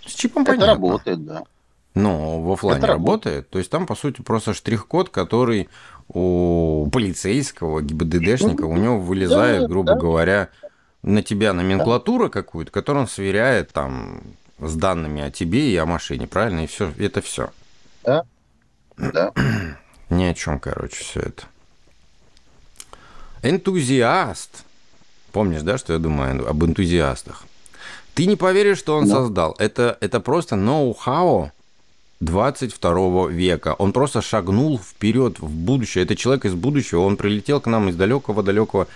С 0.06 0.14
чипом 0.14 0.44
Это 0.44 0.54
понятно. 0.54 0.74
работает, 0.74 1.26
да. 1.26 1.44
Но 1.94 2.42
в 2.42 2.52
офлайне 2.52 2.86
работает. 2.86 3.26
работает. 3.26 3.50
То 3.50 3.60
есть 3.60 3.70
там, 3.70 3.86
по 3.86 3.96
сути, 3.96 4.22
просто 4.22 4.54
штрих-код, 4.54 5.10
который 5.10 5.70
у 6.08 6.90
полицейского, 6.92 7.82
ГИБДДшника, 7.82 8.64
у 8.64 8.78
него 8.78 9.00
вылезает, 9.00 9.68
грубо 9.68 9.96
говоря, 9.96 10.50
на 11.04 11.22
тебя 11.22 11.54
номенклатура 11.54 12.30
какую-то, 12.30 12.72
которую 12.72 13.04
он 13.04 13.10
сверяет 13.10 13.72
там 13.72 14.22
с 14.60 14.76
данными 14.76 15.22
о 15.22 15.32
тебе 15.32 15.72
и 15.72 15.76
о 15.78 15.86
машине, 15.86 16.28
правильно? 16.28 16.62
И 16.62 16.68
все, 16.68 16.94
это 16.98 17.22
все. 17.22 17.50
Да. 18.04 18.24
Да. 18.98 19.32
Ни 20.10 20.24
о 20.24 20.34
чем, 20.34 20.60
короче, 20.60 21.04
все 21.04 21.22
это. 21.22 21.44
Энтузиаст. 23.42 24.64
Помнишь, 25.32 25.62
да, 25.62 25.78
что 25.78 25.94
я 25.94 26.00
думаю 26.00 26.48
об 26.48 26.64
энтузиастах? 26.64 27.46
Ты 28.14 28.26
не 28.26 28.36
поверишь, 28.36 28.78
что 28.78 28.98
он 28.98 29.08
да. 29.08 29.16
создал. 29.16 29.56
Это, 29.58 29.98
это 30.02 30.20
просто 30.20 30.56
ноу-хау 30.56 31.52
22 32.22 33.30
века. 33.30 33.74
Он 33.74 33.92
просто 33.92 34.22
шагнул 34.22 34.80
вперед 34.80 35.40
в 35.40 35.50
будущее. 35.50 36.04
Это 36.04 36.16
человек 36.16 36.46
из 36.46 36.54
будущего. 36.54 37.02
Он 37.02 37.18
прилетел 37.18 37.60
к 37.60 37.68
нам 37.68 37.90
из 37.90 37.96
далекого-далекого 37.96 38.88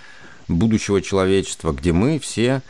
будущего 0.48 1.02
человечества, 1.02 1.72
где 1.72 1.92
мы 1.92 2.18
все 2.18 2.62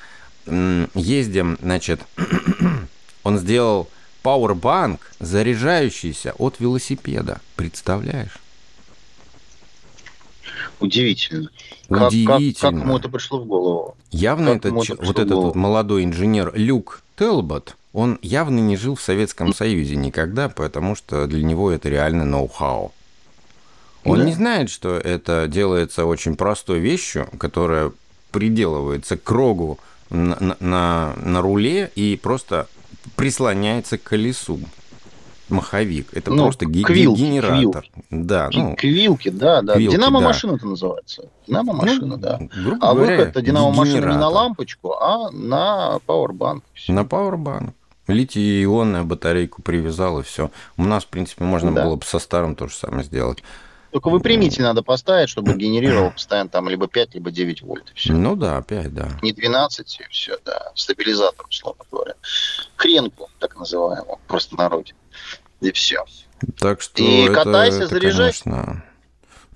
ездим, 0.94 1.58
значит, 1.60 2.00
он 3.24 3.38
сделал 3.38 3.88
пауэрбанк, 4.22 5.12
заряжающийся 5.18 6.34
от 6.38 6.60
велосипеда. 6.60 7.40
Представляешь? 7.56 8.38
Удивительно. 10.80 11.50
Удивительно. 11.88 12.50
Как, 12.50 12.70
как, 12.70 12.74
как 12.74 12.84
ему 12.84 12.98
это 12.98 13.08
пришло 13.08 13.40
в 13.40 13.46
голову? 13.46 13.96
Явно 14.10 14.58
как 14.58 14.72
этот, 14.72 14.90
это 14.90 15.04
вот 15.04 15.18
этот 15.18 15.34
вот 15.34 15.54
молодой 15.54 16.04
инженер 16.04 16.52
Люк 16.54 17.02
Телбот, 17.16 17.76
он 17.96 18.18
явно 18.20 18.58
не 18.58 18.76
жил 18.76 18.94
в 18.94 19.00
Советском 19.00 19.54
Союзе 19.54 19.96
никогда, 19.96 20.50
потому 20.50 20.94
что 20.94 21.26
для 21.26 21.42
него 21.42 21.70
это 21.70 21.88
реально 21.88 22.26
ноу-хау. 22.26 22.92
Он 24.04 24.18
да. 24.18 24.24
не 24.26 24.34
знает, 24.34 24.68
что 24.68 24.98
это 24.98 25.46
делается 25.48 26.04
очень 26.04 26.36
простой 26.36 26.78
вещью, 26.78 27.26
которая 27.38 27.92
приделывается 28.32 29.16
к 29.16 29.30
рогу 29.30 29.78
на, 30.10 30.56
на, 30.60 31.14
на 31.16 31.40
руле 31.40 31.90
и 31.94 32.20
просто 32.22 32.66
прислоняется 33.16 33.96
к 33.96 34.02
колесу. 34.02 34.60
Маховик. 35.48 36.08
Это 36.12 36.32
ну, 36.32 36.42
просто 36.42 36.66
ге- 36.66 36.82
квилки, 36.82 37.18
генератор. 37.18 37.82
Квилки. 37.82 38.04
Да, 38.10 38.50
ну, 38.52 38.74
квилки, 38.76 39.30
да, 39.30 39.62
да. 39.62 39.76
Квилки, 39.76 39.96
Динамо-машина 39.96 40.52
да. 40.52 40.58
это 40.58 40.66
называется. 40.66 41.30
Динамо-машина, 41.46 42.06
ну, 42.06 42.16
да. 42.18 42.40
А 42.80 42.94
говоря, 42.94 43.16
выход 43.16 43.28
это 43.28 43.40
динамо-машина 43.40 44.06
не 44.06 44.18
на 44.18 44.28
лампочку, 44.28 44.92
а 45.00 45.30
на 45.30 45.98
пауэрбанк. 46.04 46.62
На 46.88 47.04
пауэрбанк. 47.04 47.74
Литий-ионную 48.06 49.04
батарейку 49.04 49.62
привязал, 49.62 50.20
и 50.20 50.22
все. 50.22 50.50
У 50.76 50.84
нас, 50.84 51.04
в 51.04 51.08
принципе, 51.08 51.44
можно 51.44 51.72
да. 51.72 51.84
было 51.84 51.96
бы 51.96 52.04
со 52.04 52.18
старым 52.18 52.54
то 52.54 52.68
же 52.68 52.74
самое 52.74 53.04
сделать. 53.04 53.42
Только 53.92 54.10
выпрямитель 54.10 54.62
надо 54.62 54.82
поставить, 54.82 55.28
чтобы 55.28 55.54
генерировал 55.54 56.10
постоянно 56.10 56.50
там 56.50 56.68
либо 56.68 56.86
5, 56.86 57.14
либо 57.14 57.30
9 57.30 57.62
вольт. 57.62 57.92
все. 57.94 58.12
Ну 58.12 58.36
да, 58.36 58.60
5, 58.60 58.94
да. 58.94 59.08
Не 59.22 59.32
12, 59.32 60.00
и 60.00 60.04
все, 60.10 60.36
да. 60.44 60.70
Стабилизатор, 60.74 61.46
условно 61.48 61.84
говоря. 61.90 62.14
Хренку, 62.76 63.30
так 63.38 63.56
называемую, 63.56 64.18
просто 64.28 64.56
народе. 64.56 64.94
И 65.60 65.72
все. 65.72 66.04
Так 66.58 66.82
что 66.82 67.02
и 67.02 67.22
это, 67.22 67.32
катайся, 67.32 67.78
это, 67.78 67.88
заряжайся. 67.88 68.44
Конечно... 68.44 68.84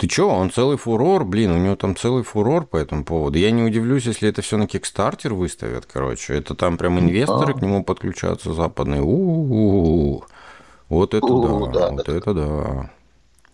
Ты 0.01 0.09
чё, 0.09 0.31
он 0.31 0.51
целый 0.51 0.79
фурор, 0.79 1.27
блин, 1.27 1.51
у 1.51 1.59
него 1.59 1.77
там 1.77 1.95
целый 1.95 2.23
фурор 2.23 2.65
по 2.65 2.79
этому 2.79 3.05
поводу. 3.05 3.37
Я 3.37 3.51
не 3.51 3.63
удивлюсь, 3.63 4.07
если 4.07 4.31
это 4.31 4.41
все 4.41 4.57
на 4.57 4.67
Кикстартер 4.67 5.35
выставят, 5.35 5.85
короче. 5.85 6.39
Это 6.39 6.55
там 6.55 6.79
прям 6.79 6.99
инвесторы 6.99 7.53
Да. 7.53 7.59
к 7.59 7.63
нему 7.63 7.85
подключаются 7.85 8.55
западные. 8.55 9.03
У-у-у. 9.03 10.25
Вот 10.89 11.13
это 11.13 11.27
У, 11.27 11.43
да, 11.43 11.49
да, 11.79 11.91
вот 11.91 12.07
да, 12.07 12.17
это 12.17 12.33
да. 12.33 12.91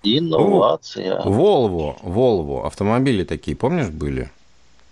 Инновация. 0.04 1.20
Volvo, 1.24 1.96
Volvo, 2.04 2.64
автомобили 2.64 3.24
такие, 3.24 3.56
помнишь, 3.56 3.88
были? 3.88 4.30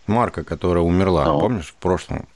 Марка, 0.06 0.44
которая 0.44 0.84
умерла, 0.84 1.24
Ну. 1.24 1.40
помнишь, 1.40 1.68
в 1.68 1.74
прошлом 1.74 2.26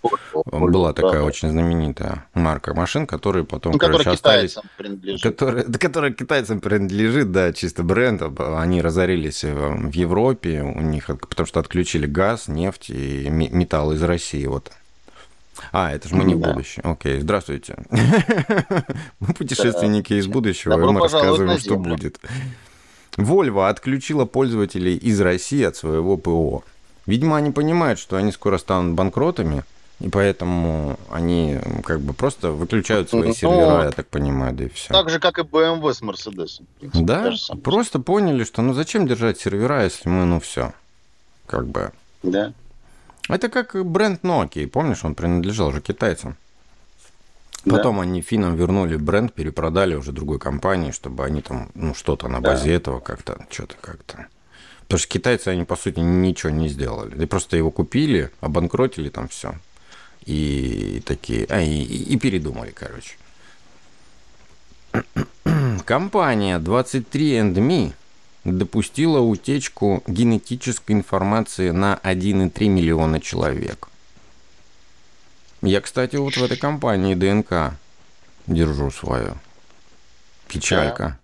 была 0.46 0.92
такая 0.94 1.20
да. 1.20 1.24
очень 1.24 1.50
знаменитая 1.50 2.24
марка 2.32 2.72
машин, 2.74 3.06
которые 3.06 3.44
потом, 3.44 3.72
Ну, 3.72 3.78
короче, 3.78 4.10
остались 4.10 4.52
китайцам 4.54 4.70
принадлежит. 4.78 5.22
Которая, 5.78 6.12
китайцам 6.12 6.60
принадлежит, 6.60 7.30
да, 7.30 7.52
чисто 7.52 7.82
бренд. 7.82 8.22
Они 8.40 8.80
разорились 8.80 9.44
э, 9.44 9.52
в 9.54 9.92
Европе, 9.92 10.62
у 10.62 10.80
них, 10.80 11.10
от- 11.10 11.20
потому 11.28 11.46
что 11.46 11.60
отключили 11.60 12.06
газ, 12.06 12.48
нефть 12.48 12.88
и 12.90 13.28
ме- 13.28 13.50
металл 13.50 13.92
из 13.92 14.02
России. 14.02 14.46
Вот. 14.46 14.72
А, 15.72 15.92
это 15.92 16.08
же 16.08 16.14
мы 16.14 16.24
не 16.24 16.34
в 16.36 16.40
Да. 16.40 16.52
будущее. 16.52 16.82
Окей, 16.84 17.20
здравствуйте. 17.20 17.76
Мы 19.20 19.34
путешественники 19.34 20.12
из 20.14 20.26
будущего, 20.26 20.72
и 20.72 20.76
мы 20.92 21.00
рассказываем, 21.00 21.58
что 21.58 21.76
будет. 21.76 22.18
Volvo 23.16 23.68
отключила 23.68 24.24
пользователей 24.24 24.96
из 24.96 25.20
России 25.20 25.64
от 25.64 25.74
своего 25.76 26.16
ПО. 26.16 26.62
Видимо, 27.08 27.38
они 27.38 27.50
понимают, 27.50 27.98
что 27.98 28.16
они 28.16 28.30
скоро 28.32 28.58
станут 28.58 28.94
банкротами, 28.94 29.62
и 29.98 30.10
поэтому 30.10 30.98
они 31.10 31.58
как 31.82 32.02
бы 32.02 32.12
просто 32.12 32.50
выключают 32.50 33.08
свои 33.08 33.28
Ну, 33.28 33.34
сервера, 33.34 33.84
я 33.84 33.90
так 33.92 34.08
понимаю, 34.08 34.54
да 34.54 34.64
и 34.64 34.68
все. 34.68 34.92
Так 34.92 35.08
же, 35.08 35.18
как 35.18 35.38
и 35.38 35.42
BMW 35.42 35.94
с 35.94 36.00
принципе, 36.00 36.66
Да, 37.02 37.32
просто 37.64 37.98
поняли, 37.98 38.44
что 38.44 38.60
ну 38.60 38.74
зачем 38.74 39.06
держать 39.06 39.40
сервера, 39.40 39.84
если 39.84 40.06
мы, 40.10 40.26
ну 40.26 40.38
все, 40.38 40.74
как 41.46 41.66
бы. 41.66 41.92
Да. 42.22 42.52
Это 43.30 43.48
как 43.48 43.74
бренд 43.86 44.22
Nokia, 44.22 44.66
помнишь, 44.66 45.02
он 45.02 45.14
принадлежал 45.14 45.72
же 45.72 45.80
китайцам. 45.80 46.36
Да. 47.64 47.76
Потом 47.76 48.00
они 48.00 48.20
финнам 48.20 48.54
вернули 48.54 48.96
бренд, 48.96 49.32
перепродали 49.32 49.94
уже 49.94 50.12
другой 50.12 50.38
компании, 50.38 50.90
чтобы 50.90 51.24
они 51.24 51.40
там, 51.40 51.70
ну, 51.74 51.94
что-то 51.94 52.28
на 52.28 52.42
Да. 52.42 52.50
базе 52.50 52.74
этого 52.74 53.00
как-то, 53.00 53.46
что-то 53.50 53.76
как-то. 53.80 54.26
Потому 54.88 55.00
что 55.00 55.08
китайцы, 55.08 55.48
они, 55.48 55.64
по 55.64 55.76
сути, 55.76 56.00
ничего 56.00 56.48
не 56.48 56.68
сделали. 56.68 57.14
Они 57.14 57.26
просто 57.26 57.58
его 57.58 57.70
купили, 57.70 58.30
обанкротили 58.40 59.10
там 59.10 59.28
все. 59.28 59.54
И 60.24 61.02
такие, 61.04 61.44
а, 61.50 61.60
и, 61.60 61.82
и- 61.82 62.16
передумали, 62.18 62.70
короче. 62.70 63.16
Компания 65.84 66.58
23andMe 66.58 67.92
допустила 68.44 69.20
утечку 69.20 70.02
генетической 70.06 70.92
информации 70.92 71.68
на 71.70 72.00
1,3 72.02 72.68
миллиона 72.68 73.20
человек. 73.20 73.88
Я, 75.60 75.82
кстати, 75.82 76.16
вот 76.16 76.34
в 76.34 76.42
этой 76.42 76.56
компании 76.56 77.14
ДНК 77.14 77.74
держу 78.46 78.90
свою. 78.90 79.36
Печалька. 80.48 81.18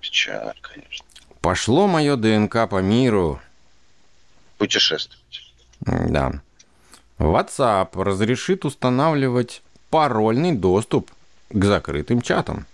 Печаль, 0.00 0.54
конечно. 0.60 1.07
Пошло 1.40 1.86
мое 1.86 2.16
ДНК 2.16 2.68
по 2.68 2.80
миру. 2.82 3.40
Путешествовать. 4.58 5.52
Да. 5.80 6.40
WhatsApp 7.18 8.00
разрешит 8.02 8.64
устанавливать 8.64 9.62
парольный 9.90 10.52
доступ 10.52 11.10
к 11.50 11.64
закрытым 11.64 12.22
чатам. 12.22 12.66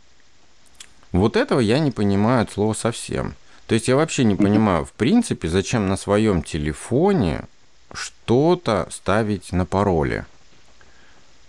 Вот 1.12 1.36
этого 1.36 1.60
я 1.60 1.78
не 1.78 1.90
понимаю 1.90 2.42
от 2.42 2.52
слова 2.52 2.74
совсем. 2.74 3.34
То 3.66 3.74
есть 3.74 3.88
я 3.88 3.96
вообще 3.96 4.24
не 4.24 4.34
понимаю, 4.34 4.84
в 4.84 4.92
принципе, 4.92 5.48
зачем 5.48 5.88
на 5.88 5.96
своем 5.96 6.42
телефоне 6.42 7.44
что-то 7.92 8.88
ставить 8.90 9.52
на 9.52 9.64
пароле. 9.64 10.26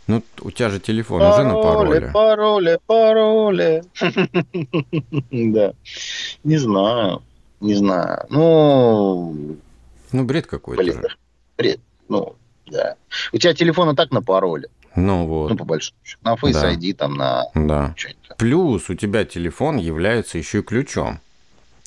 Ну, 0.08 0.21
у 0.41 0.51
тебя 0.51 0.69
же 0.69 0.80
телефон 0.80 1.21
уже 1.21 1.43
на 1.43 1.56
пароле. 1.56 2.12
Пароли, 2.13 2.80
пароли. 2.86 3.84
Да. 5.32 5.73
Не 6.45 6.58
знаю. 6.58 7.21
Не 7.60 7.73
знаю. 7.75 8.25
Ну, 8.29 9.36
Ну, 10.12 10.23
бред 10.23 10.45
какой-то 10.47 10.81
блин. 10.81 11.01
же. 11.01 11.08
Бред. 11.58 11.79
Ну, 12.08 12.36
да. 12.67 12.95
У 13.34 13.38
тебя 13.38 13.53
телефон 13.53 13.89
и 13.89 13.95
так 13.95 14.12
на 14.12 14.21
пароле. 14.21 14.69
Ну 14.95 15.23
Ну, 15.23 15.25
вот, 15.25 15.58
по 15.58 15.65
большому 15.65 15.97
счету. 16.05 16.21
На 16.23 16.36
Face 16.36 16.53
Да. 16.53 16.71
ID, 16.73 16.93
там, 16.93 17.15
на 17.15 17.43
да. 17.53 17.95
Плюс 18.38 18.89
у 18.89 18.93
тебя 18.95 19.25
телефон 19.25 19.77
является 19.77 20.38
еще 20.38 20.60
и 20.60 20.62
ключом. 20.62 21.19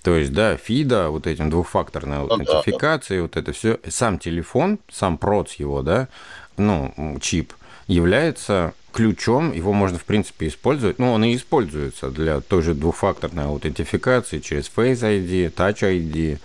То 0.02 0.16
есть, 0.16 0.32
да, 0.32 0.56
ФИДа, 0.56 1.10
вот 1.10 1.26
этим 1.26 1.50
двухфакторной 1.50 2.18
Ну 2.18 2.26
да, 2.28 2.34
аутентификацией, 2.34 3.22
вот 3.22 3.36
это 3.36 3.52
все. 3.52 3.78
Сам 3.88 4.18
телефон, 4.18 4.78
сам 4.90 5.16
проц 5.18 5.54
его, 5.54 5.82
да, 5.82 6.08
ну, 6.56 6.92
чип, 7.20 7.52
является 7.86 8.74
ключом, 8.92 9.52
его 9.52 9.72
можно, 9.72 9.98
в 9.98 10.04
принципе, 10.04 10.48
использовать. 10.48 10.98
Ну, 10.98 11.12
он 11.12 11.24
и 11.24 11.34
используется 11.36 12.10
для 12.10 12.40
той 12.40 12.62
же 12.62 12.74
двухфакторной 12.74 13.44
аутентификации 13.44 14.38
через 14.40 14.70
Face 14.74 15.00
ID, 15.00 15.52
Touch 15.54 15.80
ID, 15.82 16.38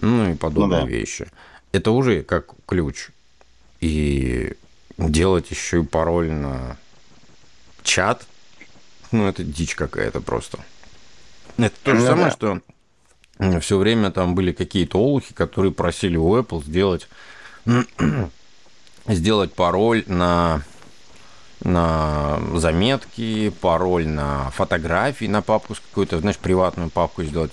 ну 0.00 0.32
и 0.32 0.34
подобные 0.34 0.80
Ну 0.80 0.86
да. 0.86 0.90
вещи. 0.92 1.26
Это 1.72 1.90
уже 1.90 2.22
как 2.22 2.46
ключ. 2.66 3.08
И 3.80 4.54
делать 4.98 5.50
еще 5.50 5.80
и 5.80 5.84
пароль 5.84 6.30
на 6.30 6.76
чат, 7.82 8.26
ну, 9.12 9.28
это 9.28 9.44
дичь 9.44 9.74
какая-то 9.74 10.20
просто. 10.20 10.58
Это 11.58 11.74
то 11.82 11.94
же 11.94 12.00
Ну 12.00 12.06
самое, 12.06 12.24
да. 12.26 12.30
что 12.30 13.60
все 13.60 13.76
время 13.78 14.10
там 14.10 14.34
были 14.34 14.52
какие-то 14.52 14.98
олухи, 14.98 15.34
которые 15.34 15.72
просили 15.72 16.16
у 16.16 16.36
Apple 16.36 16.64
сделать, 16.64 17.08
сделать 19.06 19.52
пароль 19.52 20.04
на, 20.06 20.62
на 21.62 22.38
заметки, 22.54 23.52
пароль 23.60 24.06
на 24.06 24.50
фотографии, 24.50 25.26
на 25.26 25.42
папку 25.42 25.74
с 25.74 25.80
какую-то, 25.80 26.18
знаешь, 26.20 26.38
приватную 26.38 26.90
папку 26.90 27.24
сделать. 27.24 27.52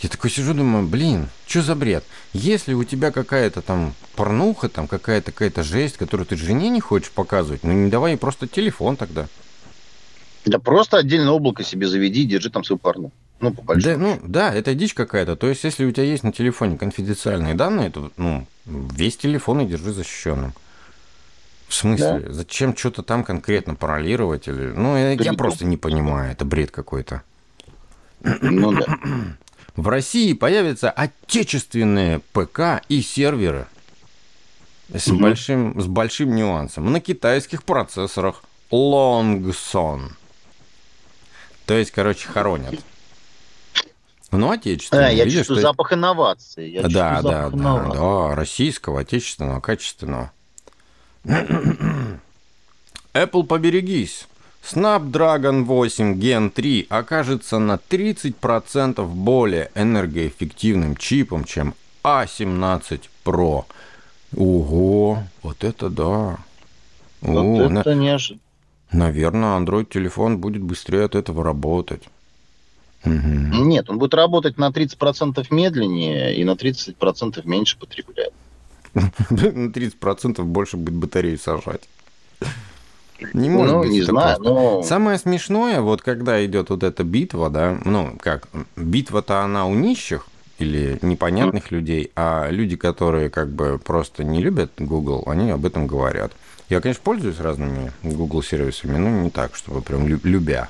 Я 0.00 0.08
такой 0.08 0.30
сижу, 0.30 0.54
думаю, 0.54 0.86
блин, 0.86 1.28
что 1.46 1.62
за 1.62 1.74
бред? 1.74 2.04
Если 2.32 2.72
у 2.72 2.84
тебя 2.84 3.10
какая-то 3.10 3.62
там 3.62 3.94
порнуха, 4.14 4.68
там 4.68 4.86
какая-то 4.86 5.32
какая-то 5.32 5.64
жесть, 5.64 5.96
которую 5.96 6.26
ты 6.26 6.36
жене 6.36 6.68
не 6.68 6.80
хочешь 6.80 7.10
показывать, 7.10 7.64
ну 7.64 7.72
не 7.72 7.90
давай 7.90 8.12
ей 8.12 8.18
просто 8.18 8.46
телефон 8.46 8.96
тогда. 8.96 9.26
Да 10.44 10.58
просто 10.58 10.98
отдельное 10.98 11.32
облако 11.32 11.64
себе 11.64 11.88
заведи 11.88 12.24
держи 12.24 12.48
там 12.48 12.62
свою 12.62 12.78
парну. 12.78 13.10
Ну, 13.40 13.52
по 13.52 13.62
большому. 13.62 13.94
Да, 13.94 14.00
ну, 14.00 14.20
да, 14.22 14.54
это 14.54 14.74
дичь 14.74 14.94
какая-то. 14.94 15.36
То 15.36 15.48
есть, 15.48 15.62
если 15.62 15.84
у 15.84 15.92
тебя 15.92 16.04
есть 16.04 16.24
на 16.24 16.32
телефоне 16.32 16.76
конфиденциальные 16.76 17.54
данные, 17.54 17.90
то, 17.90 18.10
ну, 18.16 18.46
весь 18.66 19.16
телефон 19.16 19.60
и 19.60 19.66
держи 19.66 19.92
защищенным. 19.92 20.54
В 21.68 21.74
смысле? 21.74 22.24
Зачем 22.30 22.76
что-то 22.76 23.02
там 23.02 23.24
конкретно 23.24 23.74
паролировать? 23.74 24.48
Или... 24.48 24.72
Ну, 24.72 24.96
я, 24.96 25.12
я 25.12 25.32
просто 25.34 25.64
не 25.66 25.76
понимаю. 25.76 26.32
Это 26.32 26.44
бред 26.44 26.70
какой-то. 26.70 27.22
Ну 28.22 28.72
да. 28.72 28.86
В 29.76 29.86
России 29.88 30.32
появятся 30.32 30.90
отечественные 30.90 32.20
ПК 32.32 32.82
и 32.88 33.00
серверы 33.02 33.66
с, 34.92 35.06
Мгм. 35.08 35.18
большим, 35.20 35.80
с 35.80 35.86
большим 35.86 36.34
нюансом. 36.34 36.90
На 36.90 37.00
китайских 37.00 37.62
процессорах 37.62 38.42
Longson. 38.72 40.08
То 41.66 41.74
есть, 41.74 41.90
короче, 41.90 42.26
хоронят. 42.28 42.74
Ну, 44.30 44.50
отечественные. 44.50 45.06
А, 45.06 45.10
я 45.10 45.24
видишь, 45.24 45.40
чувствую 45.40 45.56
то 45.56 45.60
есть- 45.60 45.68
запах 45.70 45.92
инноваций. 45.92 46.70
Я 46.70 46.82
да, 46.82 46.88
да, 46.88 47.22
да, 47.22 47.48
инноваций. 47.56 47.98
да, 48.00 48.34
российского, 48.34 49.00
отечественного, 49.00 49.60
качественного. 49.60 50.32
Apple 53.14 53.44
поберегись. 53.44 54.26
Snapdragon 54.62 55.64
8 55.64 56.18
Gen 56.20 56.50
3 56.50 56.86
окажется 56.90 57.58
на 57.58 57.78
30% 57.88 59.06
более 59.06 59.70
энергоэффективным 59.74 60.96
чипом, 60.96 61.44
чем 61.44 61.74
A17 62.02 63.00
Pro. 63.24 63.64
Ого, 64.36 65.22
вот 65.42 65.64
это 65.64 65.88
да. 65.88 66.38
Вот 67.22 67.60
О, 67.60 67.68
на- 67.70 67.80
это 67.80 67.94
неожиданно. 67.94 68.40
наверное, 68.92 69.58
Android 69.58 69.86
телефон 69.86 70.38
будет 70.38 70.62
быстрее 70.62 71.04
от 71.04 71.14
этого 71.14 71.42
работать. 71.42 72.02
Мгм. 73.04 73.68
Нет, 73.68 73.88
он 73.88 73.98
будет 73.98 74.12
работать 74.14 74.58
на 74.58 74.70
30% 74.70 75.46
медленнее 75.50 76.36
и 76.36 76.44
на 76.44 76.56
30% 76.56 77.46
меньше 77.46 77.78
потреблять. 77.78 78.32
На 78.94 79.10
30% 79.30 80.42
больше 80.42 80.76
будет 80.76 80.94
батарею 80.94 81.38
сажать. 81.38 81.88
Не 83.32 83.50
может 83.50 83.74
ну, 83.74 83.80
быть. 83.80 83.90
Не 83.90 84.02
знаю, 84.02 84.38
но... 84.40 84.82
Самое 84.82 85.18
смешное, 85.18 85.80
вот 85.80 86.02
когда 86.02 86.44
идет 86.44 86.70
вот 86.70 86.82
эта 86.82 87.02
битва, 87.02 87.50
да, 87.50 87.78
ну 87.84 88.16
как, 88.20 88.48
битва-то 88.76 89.40
она 89.40 89.66
у 89.66 89.74
нищих 89.74 90.26
или 90.58 90.98
непонятных 91.02 91.64
mm. 91.64 91.74
людей, 91.74 92.12
а 92.14 92.48
люди, 92.50 92.76
которые 92.76 93.30
как 93.30 93.48
бы 93.48 93.80
просто 93.84 94.24
не 94.24 94.40
любят 94.40 94.72
Google, 94.78 95.24
они 95.26 95.50
об 95.50 95.66
этом 95.66 95.86
говорят. 95.86 96.32
Я, 96.68 96.80
конечно, 96.80 97.02
пользуюсь 97.02 97.40
разными 97.40 97.92
Google 98.02 98.42
сервисами, 98.42 98.98
но 98.98 99.08
не 99.08 99.30
так, 99.30 99.56
чтобы 99.56 99.80
прям 99.82 100.06
любя. 100.06 100.68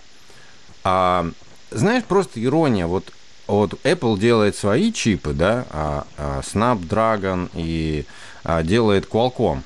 А 0.85 1.29
знаешь, 1.71 2.05
просто 2.05 2.43
ирония, 2.43 2.87
вот 2.87 3.13
вот 3.49 3.75
Apple 3.85 4.19
делает 4.19 4.57
свои 4.57 4.93
чипы, 4.93 5.33
да, 5.33 5.67
а, 5.71 6.07
а 6.17 6.41
Snapdragon 6.41 7.51
и 7.55 8.05
а, 8.45 8.63
делает 8.63 9.09
Qualcomm. 9.09 9.63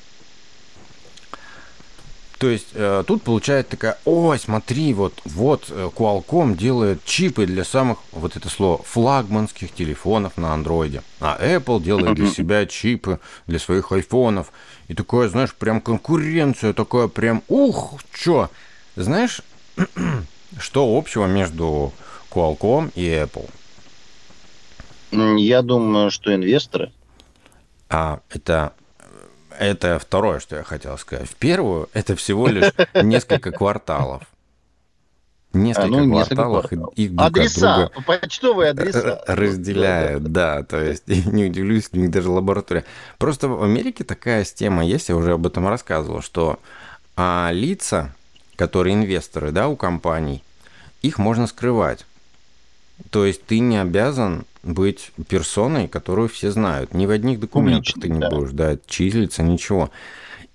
То 2.39 2.49
есть 2.49 2.71
э, 2.75 3.05
тут 3.07 3.23
получается 3.23 3.71
такая, 3.71 3.99
ой, 4.05 4.37
смотри, 4.37 4.95
вот, 4.95 5.21
вот 5.25 5.67
э, 5.71 5.91
Qualcomm 5.95 6.57
делает 6.57 7.05
чипы 7.05 7.47
для 7.47 7.63
самых, 7.63 7.99
вот 8.11 8.37
это 8.37 8.49
слово, 8.49 8.83
флагманских 8.83 9.73
телефонов 9.73 10.37
на 10.37 10.53
андроиде. 10.53 11.03
А 11.21 11.39
Apple 11.41 11.81
делает 11.81 12.17
для 12.17 12.29
себя 12.29 12.67
чипы 12.67 13.21
для 13.47 13.61
своих 13.61 13.93
айфонов. 13.93 14.53
И 14.89 14.95
такое, 14.95 15.29
знаешь, 15.29 15.55
прям 15.55 15.81
конкуренция, 15.81 16.73
такое 16.73 17.07
прям, 17.07 17.45
ух, 17.47 18.01
чё. 18.13 18.51
Знаешь, 18.97 19.43
что 20.59 20.99
общего 20.99 21.27
между 21.27 21.93
Qualcomm 22.33 22.91
и 22.97 23.05
Apple? 23.05 23.49
Я 25.13 25.63
думаю, 25.63 26.11
что 26.11 26.35
инвесторы. 26.35 26.93
А 27.89 28.21
это 28.31 28.73
это 29.59 29.99
второе, 29.99 30.41
что 30.41 30.57
я 30.57 30.63
хотел 30.63 30.97
сказать. 30.99 31.29
В 31.29 31.35
первую 31.35 31.89
это 31.93 32.17
всего 32.17 32.49
лишь 32.49 32.73
несколько 32.95 33.53
кварталов. 33.53 34.23
Несколько 35.53 35.99
а, 35.99 36.01
ну, 36.01 36.11
кварталов 36.11 36.69
кварталов. 36.69 36.95
их 36.97 37.15
друг 37.15 37.27
адреса, 37.27 37.75
от 37.75 37.93
друга 37.93 38.07
почтовые 38.07 38.71
адреса 38.71 39.23
разделяют, 39.27 40.25
да, 40.25 40.63
то 40.63 40.83
есть 40.83 41.07
не 41.27 41.45
удивлюсь, 41.45 41.91
у 41.93 41.99
них 41.99 42.11
даже 42.11 42.31
лаборатория. 42.31 42.87
Просто 43.19 43.49
в 43.49 43.63
Америке 43.63 44.03
такая 44.03 44.45
система 44.45 44.83
есть, 44.83 45.11
я 45.11 45.17
уже 45.17 45.33
об 45.33 45.47
этом 45.47 45.69
рассказывал, 45.69 46.23
что 46.23 46.59
а, 47.17 47.51
лица, 47.53 48.15
которые 48.57 48.95
инвесторы, 48.95 49.53
да, 49.53 49.69
у 49.69 49.77
компаний, 49.77 50.43
их 51.03 51.19
можно 51.19 51.47
скрывать. 51.47 52.07
То 53.11 53.27
есть 53.27 53.45
ты 53.45 53.59
не 53.59 53.77
обязан 53.77 54.47
быть 54.63 55.13
персоной, 55.29 55.89
которую 55.89 56.29
все 56.29 56.51
знают. 56.51 56.95
Ни 56.95 57.07
в 57.07 57.11
одних 57.11 57.41
документах 57.41 57.95
Публично, 57.95 58.03
ты 58.03 58.09
не 58.09 58.21
да. 58.21 58.31
будешь 58.31 58.53
да, 58.53 58.79
числиться, 58.87 59.43
ничего. 59.43 59.91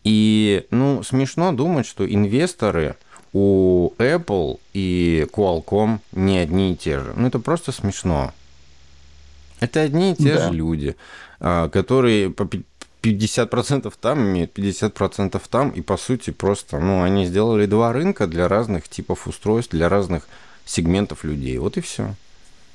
И, 0.04 0.66
ну, 0.72 1.04
смешно 1.04 1.52
думать, 1.52 1.86
что 1.86 2.08
инвесторы 2.08 2.96
у 3.34 3.94
Apple 3.98 4.60
и 4.74 5.28
Qualcomm 5.32 6.00
не 6.14 6.38
одни 6.38 6.74
и 6.74 6.76
те 6.76 7.00
же. 7.00 7.14
Ну, 7.16 7.28
это 7.28 7.40
просто 7.40 7.72
смешно. 7.72 8.34
Это 9.60 9.82
одни 9.82 10.14
и 10.14 10.16
те 10.16 10.36
да. 10.36 10.48
же 10.48 10.54
люди, 10.54 10.96
а, 11.40 11.68
которые 11.68 12.30
по 12.30 12.48
50% 13.02 13.94
там 14.00 14.22
имеют, 14.22 14.58
50% 14.58 15.42
там, 15.50 15.70
и 15.72 15.82
по 15.82 15.98
сути 15.98 16.30
просто, 16.30 16.80
ну, 16.80 17.04
они 17.04 17.26
сделали 17.26 17.66
два 17.66 17.92
рынка 17.94 18.28
для 18.28 18.48
разных 18.48 18.88
типов 18.88 19.28
устройств, 19.28 19.72
для 19.72 19.90
разных 19.90 20.28
сегментов 20.66 21.24
людей. 21.24 21.58
Вот 21.58 21.78
и 21.78 21.82
все. 21.82 22.16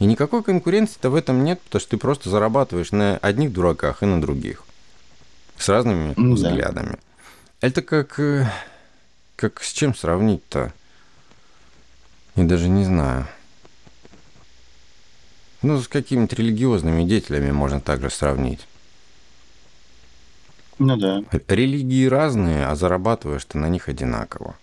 И 0.03 0.05
никакой 0.05 0.43
конкуренции-то 0.43 1.11
в 1.11 1.15
этом 1.15 1.45
нет, 1.45 1.61
потому 1.61 1.79
что 1.79 1.91
ты 1.91 1.97
просто 1.97 2.29
зарабатываешь 2.29 2.91
на 2.91 3.19
одних 3.19 3.53
дураках 3.53 4.03
и 4.03 4.07
на 4.07 4.21
других. 4.21 4.65
С 5.57 5.69
разными 5.69 6.12
ну, 6.17 6.35
взглядами. 6.35 6.99
Да. 7.61 7.69
Это 7.69 7.83
как... 7.83 8.19
Э, 8.19 8.51
как 9.37 9.62
с 9.62 9.71
чем 9.71 9.95
сравнить-то? 9.95 10.73
Я 12.35 12.43
даже 12.43 12.69
не 12.69 12.85
знаю. 12.85 13.29
Ну, 15.62 15.81
с 15.81 15.87
какими-то 15.87 16.35
религиозными 16.35 17.05
деятелями 17.05 17.53
можно 17.53 17.81
также 17.81 18.11
сравнить. 18.11 18.67
Ну 20.81 20.97
да. 20.97 21.23
Религии 21.47 22.07
разные, 22.07 22.67
а 22.67 22.75
зарабатываешь 22.75 23.45
ты 23.45 23.57
на 23.57 23.69
них 23.69 23.88
одинаково. 23.88 24.57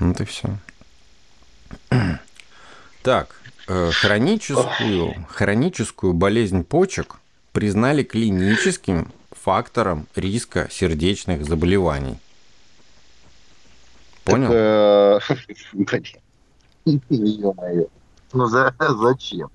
Вот 0.00 0.20
и 0.20 0.24
все. 0.24 0.58
Так, 3.04 3.36
хроническую, 3.66 5.26
хроническую 5.28 6.12
болезнь 6.12 6.64
почек 6.64 7.16
признали 7.52 8.02
клиническим 8.02 9.12
фактором 9.30 10.06
риска 10.14 10.68
сердечных 10.70 11.44
заболеваний. 11.44 12.18
Понял? 14.24 14.48
Так, 14.48 14.56
э, 14.56 15.20
ну 18.32 18.46
за, 18.46 18.74
зачем? 18.78 19.50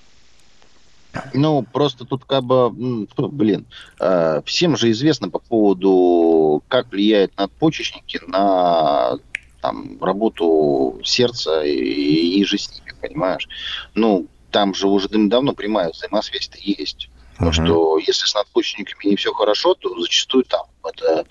Ну, 1.34 1.64
просто 1.64 2.06
тут 2.06 2.24
как 2.24 2.44
бы, 2.44 2.72
блин, 3.18 3.66
э, 4.00 4.42
всем 4.46 4.78
же 4.78 4.92
известно 4.92 5.30
по 5.30 5.40
поводу, 5.40 6.64
как 6.70 6.90
влияет 6.92 7.36
надпочечники 7.38 8.22
на 8.28 9.18
там, 9.62 10.02
работу 10.02 11.00
сердца 11.04 11.64
и, 11.64 12.40
и 12.40 12.46
же 12.46 12.58
с 12.58 12.72
ними, 12.72 12.94
понимаешь? 13.02 13.50
Ну, 13.94 14.28
там 14.52 14.74
же 14.74 14.88
уже 14.88 15.10
давно 15.10 15.54
прямая 15.54 15.90
взаимосвязь-то 15.90 16.58
есть. 16.62 17.10
Потому 17.34 17.52
uh-huh. 17.52 17.66
что 17.66 17.98
если 17.98 18.28
с 18.28 18.36
надпочечниками 18.36 19.10
не 19.10 19.16
все 19.16 19.34
хорошо, 19.34 19.74
то 19.74 20.00
зачастую 20.00 20.44
там 20.46 20.66
это 20.84 21.26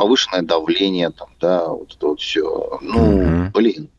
повышенное 0.00 0.40
давление, 0.40 1.10
там, 1.10 1.28
да, 1.42 1.68
вот 1.68 1.94
это 1.94 2.06
вот 2.06 2.20
все. 2.20 2.78
Ну, 2.80 3.20
mm-hmm. 3.20 3.50
блин, 3.52 3.90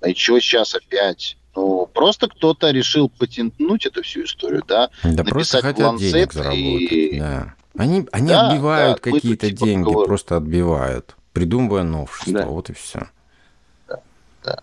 а 0.00 0.08
что 0.14 0.40
сейчас 0.40 0.74
опять? 0.74 1.36
Ну, 1.54 1.86
просто 1.92 2.28
кто-то 2.28 2.70
решил 2.70 3.10
патентнуть 3.10 3.84
эту 3.84 4.02
всю 4.02 4.24
историю, 4.24 4.62
да, 4.66 4.88
да 5.02 5.22
просто 5.22 5.60
хотят 5.60 5.98
денег 5.98 6.32
заработать, 6.32 6.92
и... 6.92 7.18
да. 7.20 7.54
Они, 7.76 8.06
они 8.10 8.28
да, 8.28 8.48
отбивают 8.48 9.02
да, 9.02 9.10
какие-то 9.10 9.50
типа 9.50 9.66
деньги, 9.66 9.84
поговор. 9.84 10.06
просто 10.06 10.36
отбивают, 10.38 11.14
придумывая 11.34 11.82
новшества, 11.82 12.32
да. 12.32 12.46
вот 12.46 12.70
и 12.70 12.72
все. 12.72 13.08
Да, 13.86 14.00
да. 14.44 14.58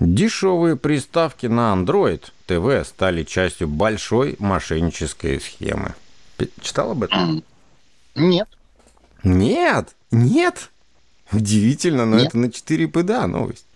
Дешевые 0.00 0.74
приставки 0.74 1.46
на 1.46 1.74
Android 1.74 2.24
TV 2.48 2.84
стали 2.84 3.22
частью 3.22 3.68
большой 3.68 4.34
мошеннической 4.40 5.40
схемы. 5.40 5.94
Читал 6.60 6.90
об 6.90 7.04
этом? 7.04 7.44
Нет. 8.16 8.48
Нет, 9.22 9.94
нет. 10.10 10.70
Удивительно, 11.32 12.06
но 12.06 12.18
нет. 12.18 12.28
это 12.28 12.38
на 12.38 12.50
4 12.50 12.88
ПДА 12.88 13.26
новость. 13.26 13.66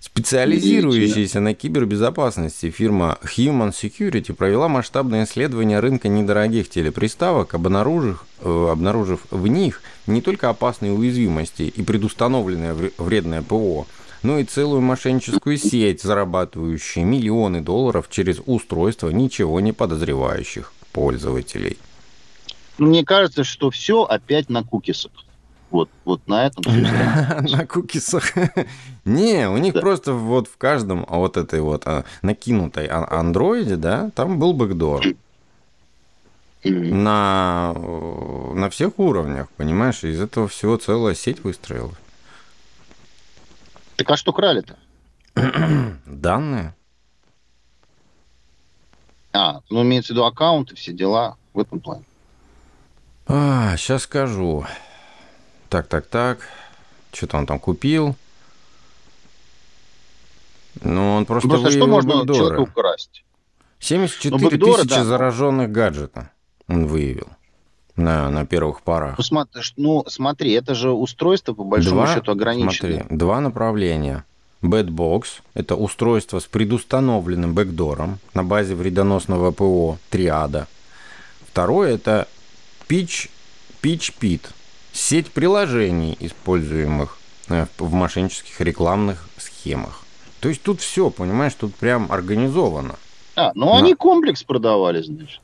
Специализирующаяся 0.00 1.40
на 1.40 1.54
кибербезопасности 1.54 2.70
фирма 2.70 3.18
Human 3.22 3.72
Security 3.72 4.34
провела 4.34 4.68
масштабное 4.68 5.24
исследование 5.24 5.80
рынка 5.80 6.08
недорогих 6.08 6.68
телеприставок, 6.68 7.54
обнаружив, 7.54 8.24
э, 8.40 8.68
обнаружив 8.70 9.20
в 9.30 9.46
них 9.46 9.82
не 10.06 10.20
только 10.20 10.50
опасные 10.50 10.92
уязвимости 10.92 11.62
и 11.62 11.82
предустановленное 11.82 12.76
вредное 12.98 13.42
ПО, 13.42 13.86
но 14.22 14.38
и 14.38 14.44
целую 14.44 14.82
мошенническую 14.82 15.56
сеть, 15.56 16.02
зарабатывающую 16.02 17.04
миллионы 17.04 17.60
долларов 17.60 18.08
через 18.10 18.40
устройства 18.44 19.08
ничего 19.08 19.58
не 19.60 19.72
подозревающих 19.72 20.72
пользователей. 20.92 21.78
Мне 22.78 23.04
кажется, 23.04 23.44
что 23.44 23.70
все 23.70 24.02
опять 24.02 24.48
на 24.48 24.64
кукисах. 24.64 25.12
Вот, 25.70 25.90
вот 26.04 26.26
на 26.28 26.46
этом 26.46 26.62
На 27.50 27.66
кукисах. 27.66 28.32
Не, 29.04 29.48
у 29.48 29.56
них 29.56 29.74
просто 29.74 30.12
вот 30.12 30.46
в 30.48 30.56
каждом 30.56 31.04
а 31.08 31.16
вот 31.16 31.36
этой 31.36 31.60
вот 31.60 31.82
а, 31.86 32.04
накинутой 32.22 32.86
андроиде, 32.86 33.76
да, 33.76 34.10
там 34.14 34.38
был 34.38 34.52
бэкдор. 34.52 35.04
На, 36.62 37.74
на 37.74 38.70
всех 38.70 38.98
уровнях, 38.98 39.48
понимаешь? 39.56 40.02
Из 40.02 40.20
этого 40.20 40.48
всего 40.48 40.76
целая 40.76 41.14
сеть 41.14 41.44
выстроилась. 41.44 41.96
Так 43.96 44.10
а 44.10 44.16
что 44.16 44.32
крали-то? 44.32 44.76
Данные. 46.06 46.74
А, 49.32 49.60
ну 49.68 49.82
имеется 49.82 50.12
в 50.12 50.16
виду 50.16 50.24
аккаунты, 50.24 50.76
все 50.76 50.92
дела 50.92 51.36
в 51.52 51.58
этом 51.58 51.80
плане. 51.80 52.04
А, 53.26 53.76
сейчас 53.76 54.02
скажу. 54.02 54.66
Так, 55.68 55.86
так, 55.86 56.06
так. 56.06 56.38
Что-то 57.12 57.38
он 57.38 57.46
там 57.46 57.58
купил. 57.58 58.16
Ну, 60.82 61.14
он 61.14 61.26
просто, 61.26 61.48
просто 61.48 61.70
что 61.70 61.86
можно 61.86 62.16
бэкдоры. 62.16 62.38
человека 62.38 62.60
украсть? 62.60 63.24
74 63.78 64.34
ну, 64.34 64.50
бэкдоры, 64.50 64.82
тысячи 64.82 64.96
да. 64.96 65.04
зараженных 65.04 65.70
гаджета 65.70 66.30
он 66.68 66.86
выявил 66.86 67.28
на, 67.96 68.30
на 68.30 68.46
первых 68.46 68.82
порах. 68.82 69.16
Ну 69.18 69.24
смотри, 69.24 69.62
ну, 69.76 70.04
смотри, 70.08 70.52
это 70.52 70.74
же 70.74 70.90
устройство, 70.90 71.54
по 71.54 71.64
большому 71.64 72.02
два, 72.02 72.14
счету, 72.14 72.32
ограничено. 72.32 72.72
Смотри, 72.72 73.16
два 73.16 73.40
направления. 73.40 74.24
Badbox– 74.62 75.24
это 75.54 75.76
устройство 75.76 76.38
с 76.38 76.44
предустановленным 76.44 77.52
бэкдором 77.52 78.18
на 78.32 78.42
базе 78.42 78.74
вредоносного 78.74 79.50
ПО 79.50 79.98
«Триада». 80.08 80.66
Второе– 81.46 81.94
это 81.94 82.26
Pitch, 82.88 83.28
PitchPit– 83.82 84.40
сеть 84.94 85.30
приложений, 85.30 86.16
используемых 86.20 87.18
э, 87.48 87.66
в 87.78 87.92
мошеннических 87.92 88.60
рекламных 88.60 89.28
схемах. 89.36 90.02
То 90.40 90.48
есть 90.48 90.62
тут 90.62 90.80
все, 90.80 91.10
понимаешь, 91.10 91.54
тут 91.54 91.74
прям 91.74 92.10
организовано. 92.10 92.96
А, 93.36 93.52
ну 93.54 93.66
Но... 93.66 93.76
они 93.76 93.94
комплекс 93.94 94.42
продавали, 94.44 95.02
значит. 95.02 95.40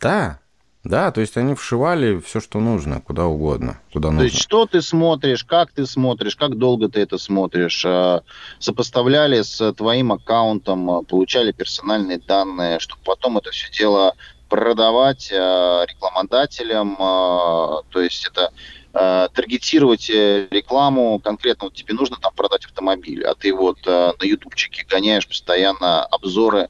Да, 0.00 0.38
да, 0.84 1.10
то 1.12 1.20
есть 1.20 1.36
они 1.36 1.54
вшивали 1.54 2.18
все, 2.20 2.40
что 2.40 2.60
нужно, 2.60 3.00
куда 3.00 3.26
угодно, 3.26 3.78
куда 3.92 4.08
то 4.08 4.12
нужно. 4.12 4.28
То 4.28 4.32
есть 4.32 4.42
что 4.42 4.66
ты 4.66 4.80
смотришь, 4.80 5.44
как 5.44 5.72
ты 5.72 5.86
смотришь, 5.86 6.36
как 6.36 6.56
долго 6.56 6.88
ты 6.88 7.00
это 7.00 7.18
смотришь, 7.18 7.84
а, 7.86 8.22
сопоставляли 8.58 9.42
с 9.42 9.72
твоим 9.74 10.12
аккаунтом, 10.12 10.90
а, 10.90 11.02
получали 11.02 11.52
персональные 11.52 12.18
данные, 12.18 12.80
чтобы 12.80 13.02
потом 13.04 13.38
это 13.38 13.50
все 13.50 13.70
дело 13.70 14.14
продавать 14.48 15.32
а, 15.32 15.84
рекламодателям, 15.86 16.96
то 16.96 17.82
есть 17.94 18.26
это 18.26 18.52
таргетировать 18.92 20.08
э, 20.08 20.46
рекламу 20.52 21.18
конкретно, 21.18 21.64
вот 21.64 21.74
тебе 21.74 21.94
нужно 21.94 22.16
там 22.22 22.32
продать 22.32 22.64
автомобиль, 22.64 23.24
а 23.24 23.34
ты 23.34 23.52
вот 23.52 23.84
на 23.84 24.14
ютубчике 24.22 24.86
гоняешь 24.88 25.26
постоянно 25.26 26.04
обзоры 26.04 26.68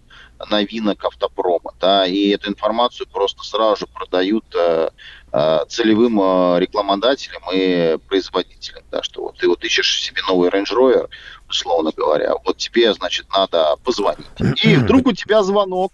новинок 0.50 1.04
автопрома, 1.04 1.72
да, 1.80 2.06
и 2.06 2.30
эту 2.30 2.50
информацию 2.50 3.06
просто 3.06 3.42
сразу 3.44 3.80
же 3.80 3.86
продают 3.86 4.44
э, 4.54 4.90
э, 5.32 5.58
целевым 5.68 6.20
э, 6.20 6.60
рекламодателям 6.60 7.42
и 7.52 7.98
производителям, 8.08 8.82
да, 8.90 9.02
что 9.02 9.22
вот 9.22 9.38
ты 9.38 9.48
вот 9.48 9.64
ищешь 9.64 10.02
себе 10.02 10.22
новый 10.28 10.50
Range 10.50 10.70
Rover, 10.72 11.08
условно 11.48 11.92
говоря, 11.96 12.34
вот 12.44 12.56
тебе, 12.58 12.92
значит, 12.94 13.26
надо 13.32 13.76
позвонить. 13.84 14.26
И 14.64 14.76
вдруг 14.76 15.06
у 15.06 15.12
тебя 15.12 15.42
звонок, 15.42 15.92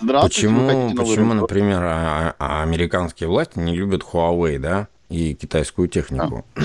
Почему, 0.00 0.94
почему 0.94 1.34
например, 1.34 1.80
а, 1.82 2.34
а 2.38 2.62
американские 2.62 3.28
власти 3.28 3.58
не 3.58 3.74
любят 3.74 4.02
Huawei, 4.02 4.58
да, 4.58 4.88
и 5.08 5.34
китайскую 5.34 5.88
технику, 5.88 6.44
а, 6.56 6.62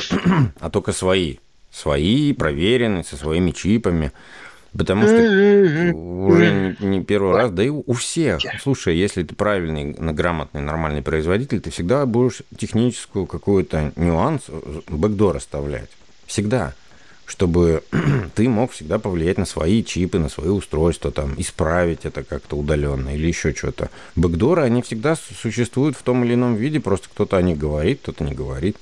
а 0.60 0.70
только 0.70 0.92
свои, 0.92 1.38
свои, 1.72 2.34
проверенные, 2.34 3.04
со 3.04 3.18
своими 3.18 3.52
чипами. 3.52 4.12
Потому 4.78 5.04
что 5.04 5.16
уже 5.16 6.76
не, 6.80 6.86
не 6.86 7.04
первый 7.04 7.34
раз, 7.34 7.52
да 7.52 7.64
и 7.64 7.70
у 7.70 7.94
всех. 7.94 8.42
Слушай, 8.62 8.98
если 8.98 9.24
ты 9.24 9.34
правильный, 9.34 9.94
грамотный, 9.94 10.62
нормальный 10.62 11.02
производитель, 11.02 11.62
ты 11.62 11.72
всегда 11.72 12.06
будешь 12.06 12.42
техническую 12.58 13.26
какую-то 13.26 13.94
нюанс, 13.96 14.44
э, 14.50 14.82
бэкдор 14.90 15.38
оставлять. 15.38 15.90
Всегда. 16.26 16.74
Чтобы 17.26 17.84
ты 18.36 18.48
мог 18.48 18.72
всегда 18.72 19.00
повлиять 19.00 19.38
на 19.38 19.46
свои 19.46 19.84
чипы, 19.84 20.20
на 20.20 20.30
свои 20.30 20.50
устройства, 20.50 21.12
там, 21.12 21.34
исправить 21.38 22.06
это 22.06 22.24
как-то 22.24 22.56
удаленно 22.56 23.16
или 23.16 23.28
еще 23.28 23.54
что-то. 23.54 23.90
Бэкдоры, 24.16 24.64
они 24.64 24.82
всегда 24.82 25.16
существуют 25.16 25.98
в 25.98 26.04
том 26.04 26.24
или 26.24 26.36
ином 26.36 26.56
виде, 26.56 26.80
просто 26.80 27.10
кто-то 27.10 27.38
о 27.38 27.42
них 27.42 27.58
говорит, 27.58 28.00
кто-то 28.02 28.24
не 28.24 28.34
говорит. 28.34 28.78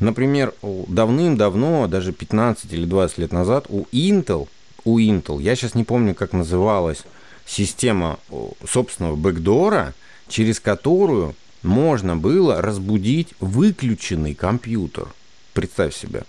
Например, 0.00 0.52
давным-давно, 0.62 1.86
даже 1.86 2.12
15 2.12 2.72
или 2.72 2.84
20 2.84 3.18
лет 3.18 3.32
назад, 3.32 3.66
у 3.68 3.84
Intel 3.92 4.48
у 4.84 4.98
Intel. 4.98 5.42
Я 5.42 5.56
сейчас 5.56 5.74
не 5.74 5.84
помню, 5.84 6.14
как 6.14 6.32
называлась 6.32 7.04
система 7.46 8.18
собственного 8.66 9.16
бэкдора, 9.16 9.94
через 10.28 10.60
которую 10.60 11.34
можно 11.62 12.16
было 12.16 12.60
разбудить 12.60 13.34
выключенный 13.40 14.34
компьютер. 14.34 15.08
Представь 15.52 15.94
себе. 15.94 16.24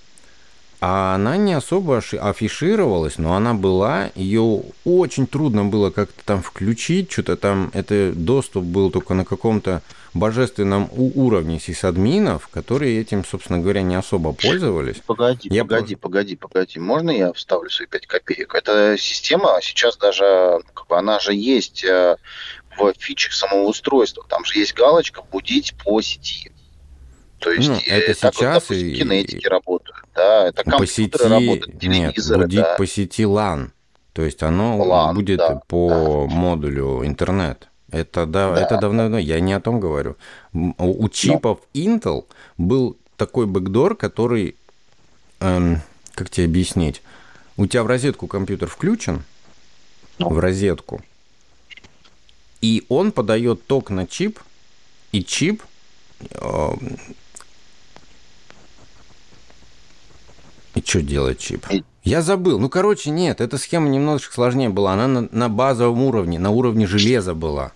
А 0.87 1.15
она 1.15 1.35
не 1.35 1.53
особо 1.53 1.97
афишировалась, 1.97 3.17
но 3.17 3.33
она 3.35 3.55
была, 3.55 4.11
ее 4.13 4.61
очень 4.83 5.25
трудно 5.25 5.65
было 5.65 5.89
как-то 5.89 6.23
там 6.23 6.43
включить, 6.43 7.11
что-то 7.11 7.37
там, 7.37 7.71
это 7.73 8.13
доступ 8.13 8.65
был 8.65 8.91
только 8.91 9.15
на 9.15 9.25
каком-то 9.25 9.81
божественном 10.13 10.87
уровне 10.93 11.59
сисадминов, 11.59 12.49
которые 12.49 13.01
этим, 13.01 13.25
собственно 13.25 13.57
говоря, 13.57 13.81
не 13.81 13.95
особо 13.95 14.33
пользовались. 14.33 14.97
Погоди, 14.97 15.49
я 15.51 15.63
погоди, 15.63 15.95
просто... 15.95 16.01
погоди, 16.03 16.35
погоди. 16.35 16.79
Можно 16.79 17.09
я 17.09 17.33
вставлю 17.33 17.71
свои 17.71 17.87
5 17.87 18.05
копеек? 18.05 18.53
Эта 18.53 18.95
система 18.99 19.57
сейчас 19.63 19.97
даже, 19.97 20.59
как 20.75 20.85
бы, 20.85 20.99
она 20.99 21.17
же 21.19 21.33
есть 21.33 21.83
э, 21.83 22.15
в 22.77 22.93
фичах 22.99 23.33
самого 23.33 23.63
устройства. 23.69 24.23
Там 24.29 24.45
же 24.45 24.59
есть 24.59 24.75
галочка 24.75 25.23
«Будить 25.31 25.73
по 25.83 25.99
сети». 26.03 26.51
То 27.39 27.51
есть 27.51 27.69
ну, 27.69 27.79
это 27.87 28.19
так 28.19 28.35
сейчас 28.35 28.69
вот, 28.69 28.77
допустим, 28.77 28.87
и... 28.87 28.93
кинетики 28.93 29.47
работают, 29.47 30.04
да, 30.15 30.47
это 30.47 30.63
компьютеры 30.63 31.09
по 31.09 31.17
сети... 31.17 31.27
работают, 31.27 31.79
телевизоры, 31.79 32.39
Нет, 32.39 32.47
будить 32.47 32.61
да. 32.61 32.75
по 32.77 32.87
сети 32.87 33.21
LAN, 33.23 33.69
то 34.13 34.21
есть 34.21 34.41
оно 34.43 34.77
LAN, 34.83 35.13
будет 35.13 35.39
да, 35.39 35.61
по 35.67 36.27
да. 36.29 36.33
модулю 36.33 37.05
интернет. 37.05 37.67
Это, 37.91 38.25
да, 38.25 38.53
да. 38.53 38.61
это 38.61 38.77
давно, 38.77 39.17
я 39.17 39.39
не 39.39 39.53
о 39.53 39.61
том 39.61 39.79
говорю. 39.79 40.15
У 40.53 41.07
чипов 41.09 41.59
Но. 41.73 41.81
Intel 41.81 42.25
был 42.57 42.97
такой 43.15 43.45
бэкдор, 43.45 43.95
который, 43.95 44.55
эм, 45.39 45.81
как 46.13 46.29
тебе 46.29 46.45
объяснить, 46.45 47.01
у 47.57 47.67
тебя 47.67 47.83
в 47.83 47.87
розетку 47.87 48.27
компьютер 48.27 48.69
включен, 48.69 49.23
Но. 50.17 50.29
в 50.29 50.39
розетку, 50.39 51.01
и 52.61 52.83
он 52.89 53.11
подает 53.11 53.65
ток 53.67 53.89
на 53.91 54.07
чип, 54.07 54.39
и 55.11 55.23
чип 55.23 55.61
и 60.75 60.81
что 60.81 61.01
делает 61.01 61.39
чип? 61.39 61.65
Я 62.03 62.21
забыл. 62.21 62.59
Ну, 62.59 62.69
короче, 62.69 63.09
нет, 63.09 63.41
эта 63.41 63.57
схема 63.57 63.89
немножечко 63.89 64.33
сложнее 64.33 64.69
была. 64.69 64.93
Она 64.93 65.07
на, 65.07 65.27
на 65.31 65.49
базовом 65.49 66.03
уровне, 66.03 66.37
на 66.37 66.51
уровне 66.51 66.85
железа 66.85 67.33
была. 67.33 67.71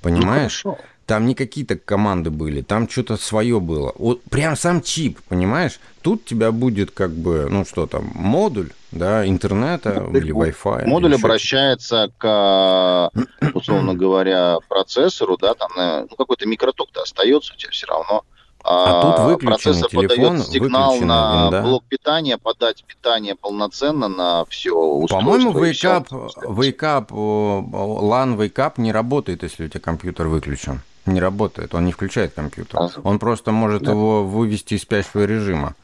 Понимаешь? 0.00 0.62
Ну, 0.64 0.78
там 1.04 1.26
не 1.26 1.34
какие-то 1.34 1.76
команды 1.76 2.30
были, 2.30 2.62
там 2.62 2.88
что-то 2.88 3.16
свое 3.16 3.58
было. 3.58 3.92
Вот 3.98 4.22
прям 4.22 4.56
сам 4.56 4.80
чип, 4.80 5.18
понимаешь? 5.28 5.80
Тут 6.02 6.22
у 6.22 6.24
тебя 6.24 6.52
будет 6.52 6.92
как 6.92 7.10
бы, 7.10 7.48
ну 7.50 7.64
что 7.64 7.88
там, 7.88 8.12
модуль, 8.14 8.70
да, 8.92 9.26
интернета 9.26 10.06
ну, 10.08 10.16
или 10.16 10.32
Wi-Fi. 10.32 10.86
Модуль 10.86 11.16
обращается 11.16 12.12
к, 12.16 13.10
условно 13.54 13.94
говоря, 13.94 14.58
процессору, 14.68 15.36
да, 15.36 15.54
там 15.54 15.70
ну, 16.08 16.16
какой-то 16.16 16.46
микроток-то 16.46 17.02
остается 17.02 17.54
у 17.54 17.56
тебя 17.56 17.72
все 17.72 17.88
равно. 17.88 18.22
А, 18.62 19.02
тут 19.02 19.24
выключен 19.24 19.74
телефон, 19.88 20.42
сигнал 20.42 20.96
на 21.00 21.44
винда. 21.44 21.62
блок 21.62 21.84
питания, 21.88 22.36
подать 22.36 22.84
питание 22.84 23.34
полноценно 23.34 24.08
на 24.08 24.44
все 24.46 24.72
устройство. 24.76 25.18
По-моему, 25.18 25.52
Wake 25.52 25.84
Up, 25.84 26.08
wake 26.44 26.80
up, 26.80 27.08
LAN 27.08 28.36
Wake 28.36 28.54
Up 28.54 28.74
не 28.76 28.92
работает, 28.92 29.42
если 29.42 29.64
у 29.64 29.68
тебя 29.68 29.80
компьютер 29.80 30.28
выключен. 30.28 30.82
Не 31.06 31.20
работает, 31.20 31.74
он 31.74 31.86
не 31.86 31.92
включает 31.92 32.34
компьютер. 32.34 32.78
А, 32.78 32.90
он 33.02 33.18
просто 33.18 33.52
может 33.52 33.84
да. 33.84 33.92
его 33.92 34.24
вывести 34.24 34.74
из 34.74 34.82
спящего 34.82 35.24
режима. 35.24 35.74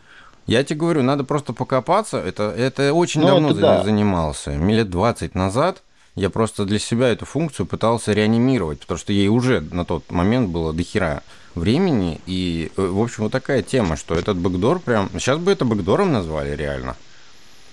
Я 0.46 0.62
тебе 0.62 0.78
говорю, 0.78 1.02
надо 1.02 1.24
просто 1.24 1.52
покопаться. 1.52 2.18
Это, 2.18 2.54
это 2.56 2.92
очень 2.92 3.22
ну, 3.22 3.28
давно 3.28 3.50
это 3.50 3.60
да. 3.60 3.84
занимался. 3.84 4.52
Лет 4.52 4.90
20 4.90 5.34
назад 5.34 5.82
я 6.14 6.30
просто 6.30 6.64
для 6.64 6.78
себя 6.78 7.08
эту 7.08 7.24
функцию 7.24 7.66
пытался 7.66 8.12
реанимировать, 8.12 8.80
потому 8.80 8.98
что 8.98 9.12
ей 9.12 9.28
уже 9.28 9.60
на 9.60 9.84
тот 9.84 10.10
момент 10.10 10.50
было 10.50 10.72
дохера 10.72 11.22
времени. 11.56 12.20
И, 12.26 12.70
э, 12.76 12.86
в 12.86 13.00
общем, 13.02 13.24
вот 13.24 13.32
такая 13.32 13.62
тема, 13.62 13.96
что 13.96 14.14
этот 14.14 14.36
бэкдор 14.36 14.78
прям... 14.78 15.10
Сейчас 15.14 15.38
бы 15.38 15.50
это 15.50 15.64
бэкдором 15.64 16.12
назвали 16.12 16.54
реально. 16.54 16.96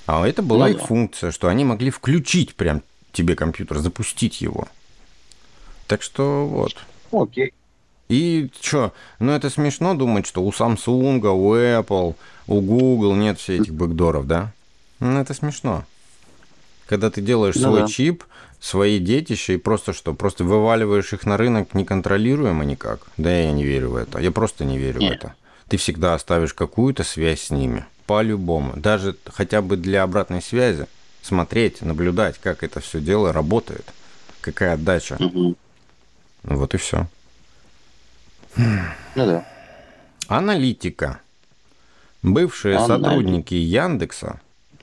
А 0.06 0.28
это 0.28 0.42
была 0.42 0.68
ну, 0.68 0.74
их 0.74 0.82
функция, 0.82 1.32
что 1.32 1.48
они 1.48 1.64
могли 1.64 1.90
включить 1.90 2.56
прям 2.56 2.82
тебе 3.12 3.36
компьютер, 3.36 3.78
запустить 3.80 4.42
его. 4.42 4.68
Так 5.88 6.02
что 6.02 6.48
вот. 6.48 6.76
Окей. 7.12 7.54
И 8.10 8.50
что, 8.62 8.94
ну 9.20 9.32
это 9.32 9.50
смешно 9.50 9.94
думать, 9.94 10.28
что 10.28 10.44
у 10.44 10.52
Samsung, 10.52 11.20
у 11.28 11.56
Apple, 11.56 12.16
у 12.48 12.62
Google 12.62 13.16
нет 13.16 13.40
всех 13.40 13.62
этих 13.62 13.74
бэкдоров, 13.74 14.28
да? 14.28 14.52
Ну 15.00 15.20
это 15.20 15.34
смешно. 15.34 15.86
Когда 16.86 17.10
ты 17.10 17.22
делаешь 17.22 17.56
ну, 17.56 17.62
свой 17.62 17.82
да. 17.82 17.88
чип, 17.88 18.24
свои 18.64 18.98
детища 19.00 19.54
и 19.54 19.58
просто 19.58 19.92
что? 19.92 20.14
Просто 20.14 20.46
вываливаешь 20.46 21.12
их 21.12 21.26
на 21.26 21.36
рынок 21.38 21.74
неконтролируемо 21.74 22.64
никак? 22.64 23.02
Да 23.18 23.30
я 23.30 23.52
не 23.52 23.66
верю 23.66 23.90
в 23.92 23.96
это. 23.98 24.20
Я 24.20 24.32
просто 24.32 24.64
не 24.64 24.78
верю 24.78 25.00
Нет. 25.00 25.12
в 25.12 25.16
это. 25.18 25.36
Ты 25.68 25.78
всегда 25.78 26.14
оставишь 26.14 26.54
какую-то 26.54 27.04
связь 27.04 27.42
с 27.42 27.50
ними. 27.50 27.86
По-любому. 28.06 28.74
Даже 28.76 29.16
хотя 29.34 29.62
бы 29.62 29.76
для 29.76 30.04
обратной 30.04 30.42
связи. 30.42 30.88
Смотреть, 31.22 31.82
наблюдать, 31.82 32.38
как 32.40 32.64
это 32.64 32.80
все 32.80 33.00
дело 33.02 33.34
работает. 33.34 33.86
какая 34.42 34.74
отдача. 34.74 35.16
Мгм. 35.20 35.56
Вот 36.44 36.74
и 36.74 36.78
все. 36.78 37.08
Ну 38.58 38.86
да. 39.16 39.46
Аналитика. 40.28 41.20
Бывшие 42.22 42.76
Аналитика. 42.78 43.10
сотрудники 43.10 43.54
Яндекса, 43.54 44.40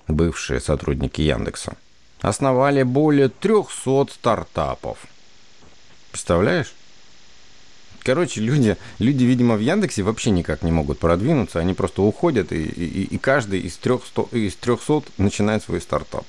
бывшие 0.08 0.60
сотрудники 0.60 1.20
Яндекса, 1.22 1.76
основали 2.22 2.82
более 2.82 3.28
300 3.28 4.06
стартапов. 4.12 4.98
Представляешь? 6.10 6.72
Короче, 8.02 8.40
люди, 8.40 8.76
люди, 8.98 9.24
видимо, 9.24 9.56
в 9.56 9.60
Яндексе 9.60 10.02
вообще 10.02 10.30
никак 10.30 10.62
не 10.62 10.72
могут 10.72 10.98
продвинуться, 10.98 11.58
они 11.60 11.74
просто 11.74 12.00
уходят, 12.02 12.50
и, 12.50 12.62
и- 12.64 13.02
и 13.04 13.18
каждый 13.18 13.60
из 13.60 13.76
300, 13.76 14.22
из 14.32 14.56
300 14.56 15.02
начинает 15.18 15.62
свой 15.62 15.80
стартап. 15.82 16.24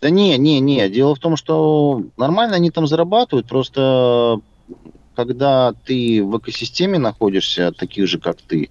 Да 0.00 0.10
не, 0.10 0.36
не, 0.38 0.58
не. 0.60 0.88
Дело 0.88 1.14
в 1.14 1.18
том, 1.20 1.36
что 1.36 2.02
нормально 2.16 2.56
они 2.56 2.70
там 2.70 2.86
зарабатывают, 2.86 3.46
просто 3.46 4.40
когда 5.14 5.74
ты 5.84 6.22
в 6.22 6.38
экосистеме 6.38 6.98
находишься, 6.98 7.72
таких 7.72 8.06
же, 8.06 8.18
как 8.18 8.40
ты, 8.42 8.70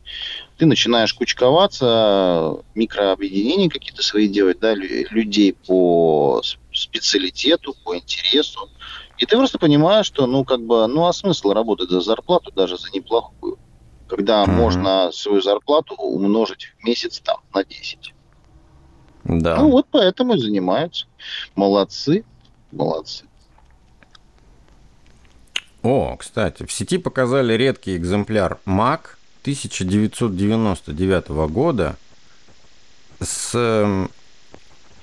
ты 0.58 0.65
начинаешь 0.65 1.13
кучковаться, 1.13 2.58
микрообъединения 2.73 3.69
какие-то 3.69 4.04
свои 4.04 4.27
делать, 4.27 4.60
да, 4.60 4.73
лю- 4.73 5.06
людей 5.12 5.54
по 5.54 6.41
специалитету, 6.71 7.75
по 7.84 7.95
интересу. 7.95 8.69
И 9.17 9.25
ты 9.25 9.38
просто 9.38 9.60
понимаешь, 9.60 10.06
что, 10.08 10.25
ну, 10.27 10.43
как 10.45 10.62
бы, 10.62 10.88
ну, 10.88 11.06
а 11.06 11.13
смысл 11.13 11.51
работать 11.51 11.89
за 11.89 12.01
зарплату, 12.01 12.51
даже 12.56 12.77
за 12.77 12.89
неплохую, 12.93 13.58
когда 14.08 14.45
Мгм. 14.45 14.56
можно 14.56 15.12
свою 15.12 15.41
зарплату 15.41 15.95
умножить 15.95 16.65
в 16.80 16.86
месяц 16.86 17.21
там 17.21 17.38
на 17.54 17.63
10. 17.63 18.13
Да. 19.23 19.58
Ну, 19.58 19.69
вот 19.69 19.86
поэтому 19.91 20.36
и 20.36 20.39
занимаются. 20.39 21.06
Молодцы, 21.56 22.25
молодцы. 22.71 23.25
О, 25.83 26.15
кстати, 26.17 26.63
в 26.65 26.71
сети 26.71 26.97
показали 26.97 27.53
редкий 27.53 27.97
экземпляр 27.97 28.59
Mac 28.65 29.01
1999 29.43 31.29
года 31.49 31.95
с, 33.19 33.51
эм, 33.55 34.09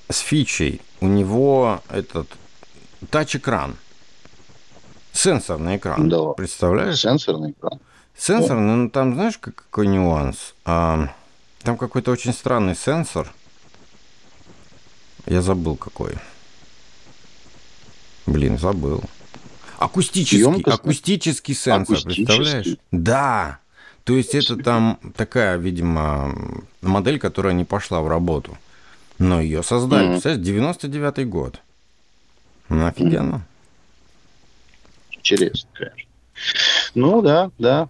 с 0.08 0.18
фичей. 0.18 0.80
У 1.00 1.06
него 1.08 1.82
этот 1.88 2.28
тач-экран. 3.10 3.76
Сенсорный 5.12 5.76
экран. 5.78 6.08
Да. 6.08 6.32
Представляешь? 6.34 7.00
Сенсорный 7.00 7.50
экран. 7.52 7.80
Сенсорный, 8.16 8.76
ну 8.76 8.90
там 8.90 9.14
знаешь, 9.14 9.38
как- 9.38 9.56
какой 9.56 9.86
нюанс? 9.88 10.54
А, 10.64 11.08
там 11.62 11.76
какой-то 11.76 12.10
очень 12.12 12.32
странный 12.32 12.76
сенсор. 12.76 13.32
Я 15.26 15.42
забыл 15.42 15.76
какой. 15.76 16.14
Блин, 18.26 18.58
забыл. 18.58 19.02
Акустический, 19.78 20.40
Емкостный? 20.40 20.74
акустический 20.74 21.54
сенсор, 21.54 21.96
Акустический? 21.98 22.26
представляешь? 22.26 22.76
Да. 22.90 23.58
То 24.04 24.16
есть 24.16 24.34
это 24.34 24.56
там 24.56 24.98
такая, 25.16 25.56
видимо, 25.56 26.34
модель, 26.82 27.18
которая 27.18 27.52
не 27.52 27.64
пошла 27.64 28.00
в 28.00 28.08
работу. 28.08 28.56
Но 29.18 29.40
ее 29.40 29.62
создали, 29.62 30.04
Мгм. 30.04 30.12
представляешь, 30.12 30.46
99-й 30.46 31.24
год. 31.24 31.60
Ну, 32.68 32.86
офигенно. 32.86 33.46
Интересно, 35.12 35.68
конечно. 35.74 36.10
Ну 36.94 37.22
да, 37.22 37.50
да. 37.58 37.88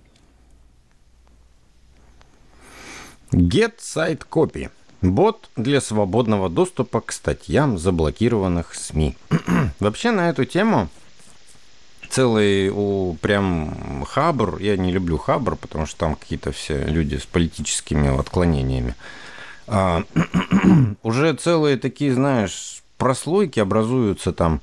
Get 3.32 3.74
Site 3.78 4.22
Copy. 4.30 4.70
Бот 5.02 5.48
для 5.56 5.80
свободного 5.80 6.48
доступа 6.48 7.00
к 7.00 7.12
статьям 7.12 7.78
заблокированных 7.78 8.74
СМИ. 8.74 9.16
Вообще 9.80 10.10
на 10.10 10.28
эту 10.30 10.44
тему 10.44 10.88
целый 12.10 12.70
у 12.70 13.14
прям 13.20 14.04
хабр, 14.08 14.58
я 14.58 14.76
не 14.76 14.92
люблю 14.92 15.18
хабр, 15.18 15.56
потому 15.56 15.86
что 15.86 15.98
там 15.98 16.14
какие-то 16.14 16.52
все 16.52 16.84
люди 16.84 17.16
с 17.16 17.26
политическими 17.26 18.18
отклонениями. 18.18 18.94
А, 19.66 20.02
уже 21.02 21.34
целые 21.34 21.76
такие, 21.76 22.14
знаешь, 22.14 22.82
прослойки 22.96 23.60
образуются 23.60 24.32
там 24.32 24.60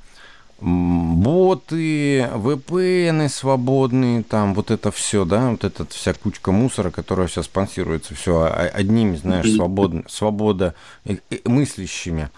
боты, 0.59 2.21
VPN 2.21 3.29
свободные, 3.29 4.23
там 4.23 4.53
вот 4.53 4.71
это 4.71 4.91
все, 4.91 5.25
да, 5.25 5.51
вот 5.51 5.63
эта 5.63 5.85
вся 5.85 6.13
кучка 6.13 6.51
мусора, 6.51 6.91
которая 6.91 7.27
сейчас 7.27 7.45
спонсируется 7.45 8.15
все 8.15 8.45
одними, 8.73 9.15
знаешь, 9.17 9.51
свободно, 9.53 10.03
свобода 10.07 10.73
э, 11.03 11.17
э, 11.29 11.37
мыслящими. 11.45 12.29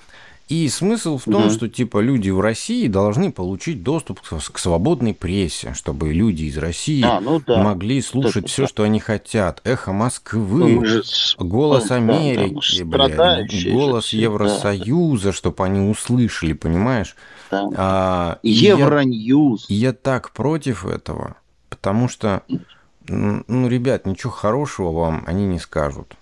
И 0.49 0.69
смысл 0.69 1.17
в 1.17 1.25
том, 1.25 1.41
Мгм. 1.41 1.49
что 1.51 1.67
типа 1.67 1.99
люди 1.99 2.29
в 2.29 2.39
России 2.39 2.87
должны 2.87 3.33
получить 3.33 3.83
доступ 3.83 4.21
к, 4.21 4.57
свободной 4.57 5.13
прессе, 5.13 5.73
чтобы 5.73 6.13
люди 6.13 6.43
из 6.43 6.57
России 6.57 7.03
А, 7.03 7.19
ну 7.19 7.41
да. 7.45 7.61
могли 7.61 8.01
слушать 8.01 8.45
Это 8.45 8.47
все, 8.47 8.61
да. 8.61 8.67
что 8.69 8.83
они 8.83 9.01
хотят. 9.01 9.59
Эхо 9.65 9.91
Ну, 9.91 9.97
Москвы, 9.97 10.69
мы 10.79 10.85
же 10.85 11.03
Голос 11.37 11.83
ну, 11.83 11.89
да, 11.89 11.95
Америки, 11.95 12.53
уж 12.53 12.81
блядь, 12.81 13.71
голос 13.73 14.07
же 14.09 14.17
Евросоюза, 14.19 15.33
чтобы 15.33 15.65
они 15.65 15.81
услышали, 15.89 16.53
понимаешь? 16.53 17.17
да, 17.51 17.63
да. 17.67 17.75
А, 17.77 18.39
я- 18.41 18.77
Евроньюз. 18.77 19.65
и 19.69 19.73
я 19.75 19.91
так 19.91 20.31
против 20.31 20.85
этого, 20.85 21.35
потому 21.69 22.07
что, 22.07 22.43
ну, 23.09 23.67
ребят, 23.67 24.05
ничего 24.05 24.31
хорошего 24.31 24.91
вам 24.91 25.23
они 25.27 25.45
не 25.45 25.59
скажут. 25.59 26.13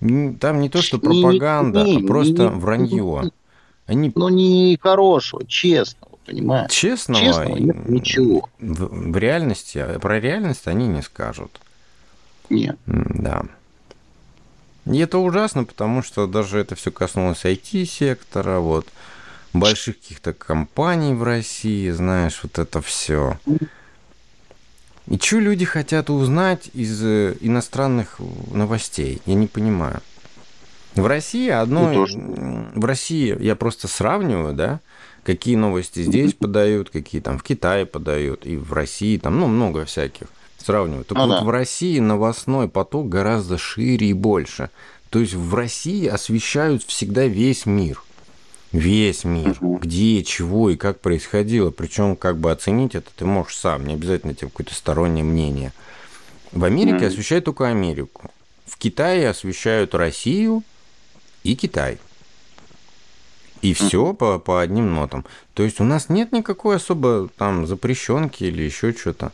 Там 0.00 0.60
не 0.62 0.70
то, 0.70 0.80
что 0.80 0.96
Не- 0.96 1.08
не- 1.16 1.22
пропаганда, 1.22 1.84
не- 1.84 1.96
а 1.98 2.06
просто 2.06 2.44
не- 2.44 2.48
вранье. 2.58 3.30
Они 3.90 4.12
Ну, 4.14 4.28
не 4.28 4.78
хорошего, 4.80 5.44
честного, 5.46 6.16
понимаешь? 6.24 6.70
честного, 6.70 7.24
Честного 7.24 7.56
нет 7.56 7.88
ничего. 7.88 8.48
В, 8.60 9.10
в 9.12 9.16
реальности, 9.16 9.78
а 9.78 9.98
про 9.98 10.20
реальность 10.20 10.68
они 10.68 10.86
не 10.86 11.02
скажут. 11.02 11.50
Нет. 12.48 12.78
Да. 12.86 13.42
И 14.86 14.96
это 14.98 15.18
ужасно, 15.18 15.64
потому 15.64 16.04
что 16.04 16.28
даже 16.28 16.60
это 16.60 16.76
все 16.76 16.92
коснулось 16.92 17.44
IT-сектора, 17.44 18.60
вот, 18.60 18.86
больших 19.52 19.98
каких-то 20.00 20.34
компаний 20.34 21.12
в 21.14 21.24
России, 21.24 21.90
знаешь, 21.90 22.38
вот 22.44 22.60
это 22.60 22.80
все. 22.80 23.40
И 25.08 25.18
что 25.18 25.40
люди 25.40 25.64
хотят 25.64 26.10
узнать 26.10 26.70
из 26.74 27.02
э, 27.02 27.36
иностранных 27.40 28.20
новостей? 28.52 29.20
Я 29.26 29.34
не 29.34 29.48
понимаю. 29.48 30.00
В 30.94 31.06
России 31.06 31.48
одно... 31.48 31.88
Ну, 31.88 31.94
тоже. 31.94 32.18
В 32.18 32.84
России 32.84 33.36
я 33.40 33.54
просто 33.56 33.88
сравниваю, 33.88 34.54
да, 34.54 34.80
какие 35.24 35.56
новости 35.56 36.02
здесь 36.02 36.34
подают, 36.34 36.90
какие 36.90 37.20
там 37.20 37.38
в 37.38 37.42
Китае 37.42 37.86
подают, 37.86 38.44
и 38.46 38.56
в 38.56 38.72
России 38.72 39.16
там, 39.18 39.38
ну, 39.38 39.46
много 39.46 39.84
всяких. 39.84 40.26
Сравниваю. 40.58 41.04
Так 41.04 41.16
Ну 41.16 41.26
вот 41.26 41.38
да. 41.40 41.44
в 41.44 41.50
России 41.50 41.98
новостной 42.00 42.68
поток 42.68 43.08
гораздо 43.08 43.56
шире 43.56 44.08
и 44.08 44.12
больше. 44.12 44.68
То 45.08 45.18
есть 45.18 45.32
в 45.34 45.54
России 45.54 46.06
освещают 46.06 46.82
всегда 46.82 47.24
весь 47.24 47.64
мир. 47.64 48.02
Весь 48.70 49.24
мир. 49.24 49.56
Мгм. 49.60 49.78
Где, 49.78 50.22
чего 50.22 50.70
и 50.70 50.76
как 50.76 51.00
происходило. 51.00 51.70
Причем 51.70 52.14
как 52.14 52.36
бы 52.36 52.52
оценить 52.52 52.94
это 52.94 53.10
ты 53.16 53.24
можешь 53.24 53.56
сам. 53.56 53.86
Не 53.86 53.94
обязательно 53.94 54.34
тебе 54.34 54.48
какое-то 54.48 54.74
стороннее 54.74 55.24
мнение. 55.24 55.72
В 56.52 56.62
Америке 56.64 56.96
Мгм. 56.96 57.06
освещают 57.06 57.46
только 57.46 57.66
Америку. 57.68 58.30
В 58.66 58.76
Китае 58.76 59.30
освещают 59.30 59.94
Россию 59.94 60.62
и 61.42 61.54
Китай. 61.56 61.98
И 63.62 63.74
все 63.74 64.14
по, 64.14 64.38
по 64.38 64.60
одним 64.60 64.94
нотам. 64.94 65.24
То 65.54 65.62
есть 65.62 65.80
у 65.80 65.84
нас 65.84 66.08
нет 66.08 66.32
никакой 66.32 66.76
особо 66.76 67.28
там 67.36 67.66
запрещенки 67.66 68.44
или 68.44 68.62
еще 68.62 68.92
что-то. 68.92 69.32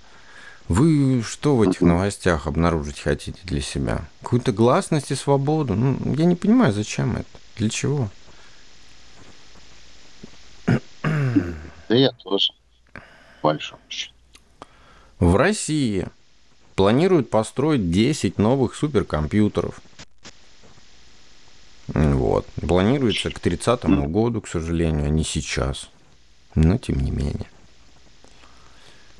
Вы 0.68 1.22
что 1.22 1.54
в 1.54 1.62
этих 1.62 1.80
новостях 1.80 2.48
обнаружить 2.48 2.98
хотите 2.98 3.38
для 3.44 3.60
себя? 3.60 4.04
Какую-то 4.22 4.50
гласность 4.50 5.12
и 5.12 5.14
свободу? 5.14 5.74
Ну, 5.74 5.96
я 6.16 6.24
не 6.24 6.34
понимаю, 6.34 6.72
зачем 6.72 7.16
это? 7.16 7.28
Для 7.56 7.70
чего? 7.70 8.10
Да 11.04 11.94
я 11.94 12.10
тоже. 12.24 12.52
Большой. 13.42 13.78
В 15.20 15.36
России 15.36 16.08
планируют 16.74 17.30
построить 17.30 17.92
10 17.92 18.38
новых 18.38 18.74
суперкомпьютеров. 18.74 19.80
Вот. 21.88 22.46
Планируется 22.66 23.30
к 23.30 23.38
30 23.38 23.84
году, 24.08 24.40
к 24.40 24.48
сожалению, 24.48 25.06
а 25.06 25.08
не 25.08 25.24
сейчас. 25.24 25.88
Но 26.54 26.78
тем 26.78 27.00
не 27.00 27.10
менее. 27.10 27.46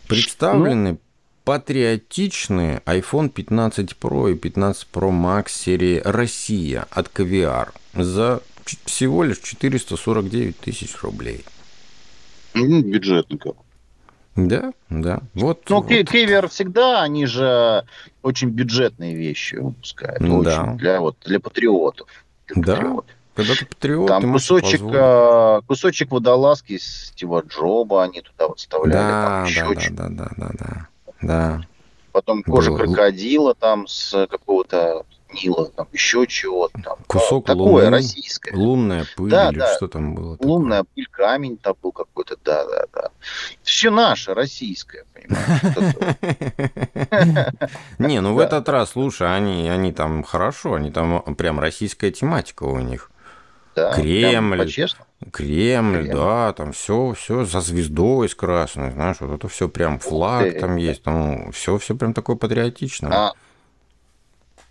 Представлены 0.08 0.98
патриотичные 1.44 2.82
iPhone 2.86 3.28
15 3.28 3.96
Pro 4.00 4.32
и 4.32 4.34
15 4.34 4.88
Pro 4.92 5.10
Max 5.10 5.50
серии 5.50 6.02
«Россия» 6.04 6.86
от 6.90 7.08
Caviar 7.08 7.68
за 7.94 8.42
всего 8.84 9.22
лишь 9.22 9.38
449 9.38 10.58
тысяч 10.58 11.00
рублей. 11.02 11.44
Ну, 12.54 12.82
бюджетный 12.82 13.38
как. 13.38 13.54
Да, 14.34 14.72
да. 14.90 15.20
Вот, 15.34 15.62
Ну, 15.68 15.80
вот. 15.80 15.88
Кевер 15.88 16.48
всегда, 16.48 17.02
они 17.02 17.26
же 17.26 17.84
очень 18.22 18.48
бюджетные 18.48 19.14
вещи 19.14 19.54
выпускают. 19.54 20.20
Да. 20.20 20.34
Очень 20.34 20.78
для, 20.78 21.00
вот, 21.00 21.16
для 21.24 21.40
патриотов. 21.40 22.08
Да. 22.54 22.76
патриотов. 22.76 23.16
Когда 23.34 23.54
ты 23.54 23.66
патриот, 23.66 24.08
Там 24.08 24.22
ты 24.22 24.32
кусочек, 24.32 24.80
а, 24.94 25.60
кусочек 25.66 26.10
водолазки 26.10 26.78
Стива 26.78 27.42
Джоба 27.46 28.04
они 28.04 28.22
туда 28.22 28.48
вот 28.48 28.58
вставляли. 28.58 28.92
Да, 28.92 29.44
да, 29.44 29.90
да, 29.90 29.90
да, 29.90 30.08
да, 30.08 30.30
да, 30.36 30.50
да, 30.58 30.88
да. 31.20 31.62
Потом 32.12 32.42
кожа 32.42 32.70
Было... 32.70 32.78
крокодила 32.78 33.54
там 33.54 33.86
с 33.86 34.26
какого-то 34.28 35.04
Нила, 35.42 35.70
там 35.70 35.88
еще 35.92 36.26
чего-то 36.26 36.80
там. 36.82 36.98
Кусок 37.06 37.46
такое 37.46 37.66
луны, 37.66 37.90
российское. 37.90 38.54
Лунная 38.54 39.06
пыль 39.16 39.30
да, 39.30 39.50
или 39.50 39.58
да. 39.58 39.74
что 39.74 39.88
там 39.88 40.14
было? 40.14 40.36
Лунная 40.40 40.80
такое? 40.80 40.92
пыль, 40.94 41.08
камень 41.10 41.56
там 41.58 41.74
был 41.82 41.92
какой-то, 41.92 42.36
да, 42.44 42.64
да, 42.64 42.84
да. 42.92 43.10
Все 43.62 43.90
наше, 43.90 44.34
российское, 44.34 45.04
понимаешь? 45.14 45.96
Не, 47.98 48.20
ну 48.20 48.34
в 48.34 48.38
этот 48.38 48.68
раз, 48.68 48.90
слушай, 48.90 49.34
они, 49.34 49.68
там 49.92 50.22
хорошо, 50.22 50.74
они 50.74 50.90
там 50.90 51.22
прям 51.36 51.60
российская 51.60 52.10
тематика 52.10 52.64
у 52.64 52.78
них. 52.78 53.10
Кремль, 53.94 54.70
Кремль, 55.32 56.10
да, 56.10 56.52
там 56.54 56.72
все, 56.72 57.12
все 57.12 57.44
за 57.44 57.60
звездой 57.60 58.28
с 58.28 58.34
красной, 58.34 58.90
знаешь, 58.92 59.16
вот 59.20 59.34
это 59.36 59.48
все 59.48 59.68
прям 59.68 59.98
флаг 59.98 60.58
там 60.58 60.76
есть, 60.76 61.02
там 61.02 61.52
все, 61.52 61.76
все 61.78 61.94
прям 61.94 62.14
такое 62.14 62.36
патриотичное. 62.36 63.12
А, 63.12 63.32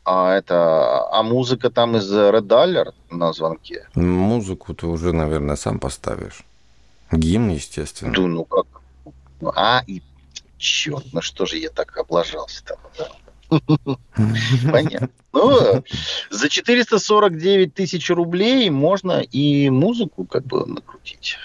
а 0.05 0.35
это, 0.35 1.07
а 1.11 1.23
музыка 1.23 1.69
там 1.69 1.97
из 1.97 2.11
Red 2.11 2.47
Alert 2.47 2.93
на 3.09 3.33
звонке? 3.33 3.87
Музыку 3.95 4.73
ты 4.73 4.85
уже, 4.85 5.11
наверное, 5.11 5.55
сам 5.55 5.79
поставишь. 5.79 6.45
Гимн, 7.11 7.49
естественно. 7.49 8.13
Да, 8.13 8.21
ну 8.21 8.45
как? 8.45 8.67
А, 9.55 9.83
и 9.87 10.01
черт, 10.57 11.05
ну 11.11 11.21
что 11.21 11.45
же 11.45 11.57
я 11.57 11.69
так 11.69 11.97
облажался 11.97 12.63
там? 12.63 12.77
Понятно. 14.71 15.09
Ну, 15.33 15.83
за 16.29 16.49
449 16.49 17.73
тысяч 17.73 18.09
рублей 18.09 18.69
можно 18.69 19.21
и 19.21 19.69
музыку 19.69 20.25
как 20.25 20.45
бы 20.45 20.65
накрутить. 20.65 21.37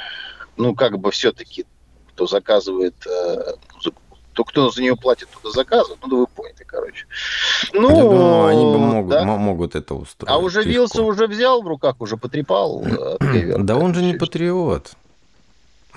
Ну, 0.56 0.74
как 0.74 0.98
бы 0.98 1.10
все-таки, 1.10 1.66
кто 2.08 2.26
заказывает 2.26 2.94
э, 3.06 3.54
музыку, 3.74 4.00
то 4.40 4.44
кто 4.44 4.70
за 4.70 4.80
нее 4.80 4.96
платит, 4.96 5.28
тот 5.42 5.52
заказывает. 5.52 5.98
Ну, 6.02 6.08
да 6.08 6.16
вы 6.16 6.26
поняли, 6.26 6.64
короче. 6.66 7.04
Ну, 7.74 7.90
Я 7.90 8.02
думаю, 8.02 8.46
они 8.46 8.64
бы 8.64 8.78
могут, 8.78 9.10
да? 9.10 9.24
могут 9.24 9.74
это 9.74 9.94
устроить. 9.94 10.30
А 10.32 10.38
уже 10.38 10.60
легко. 10.60 10.70
Вилса 10.70 11.02
уже 11.02 11.26
взял 11.26 11.62
в 11.62 11.68
руках, 11.68 11.96
уже 12.00 12.16
потрепал. 12.16 12.82
Э, 12.82 13.58
да 13.58 13.76
он 13.76 13.94
же 13.94 14.02
не 14.02 14.14
патриот. 14.14 14.92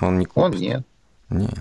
Он 0.01 0.19
не 0.19 0.27
Он 0.35 0.51
нет. 0.51 0.83
Нет. 1.29 1.53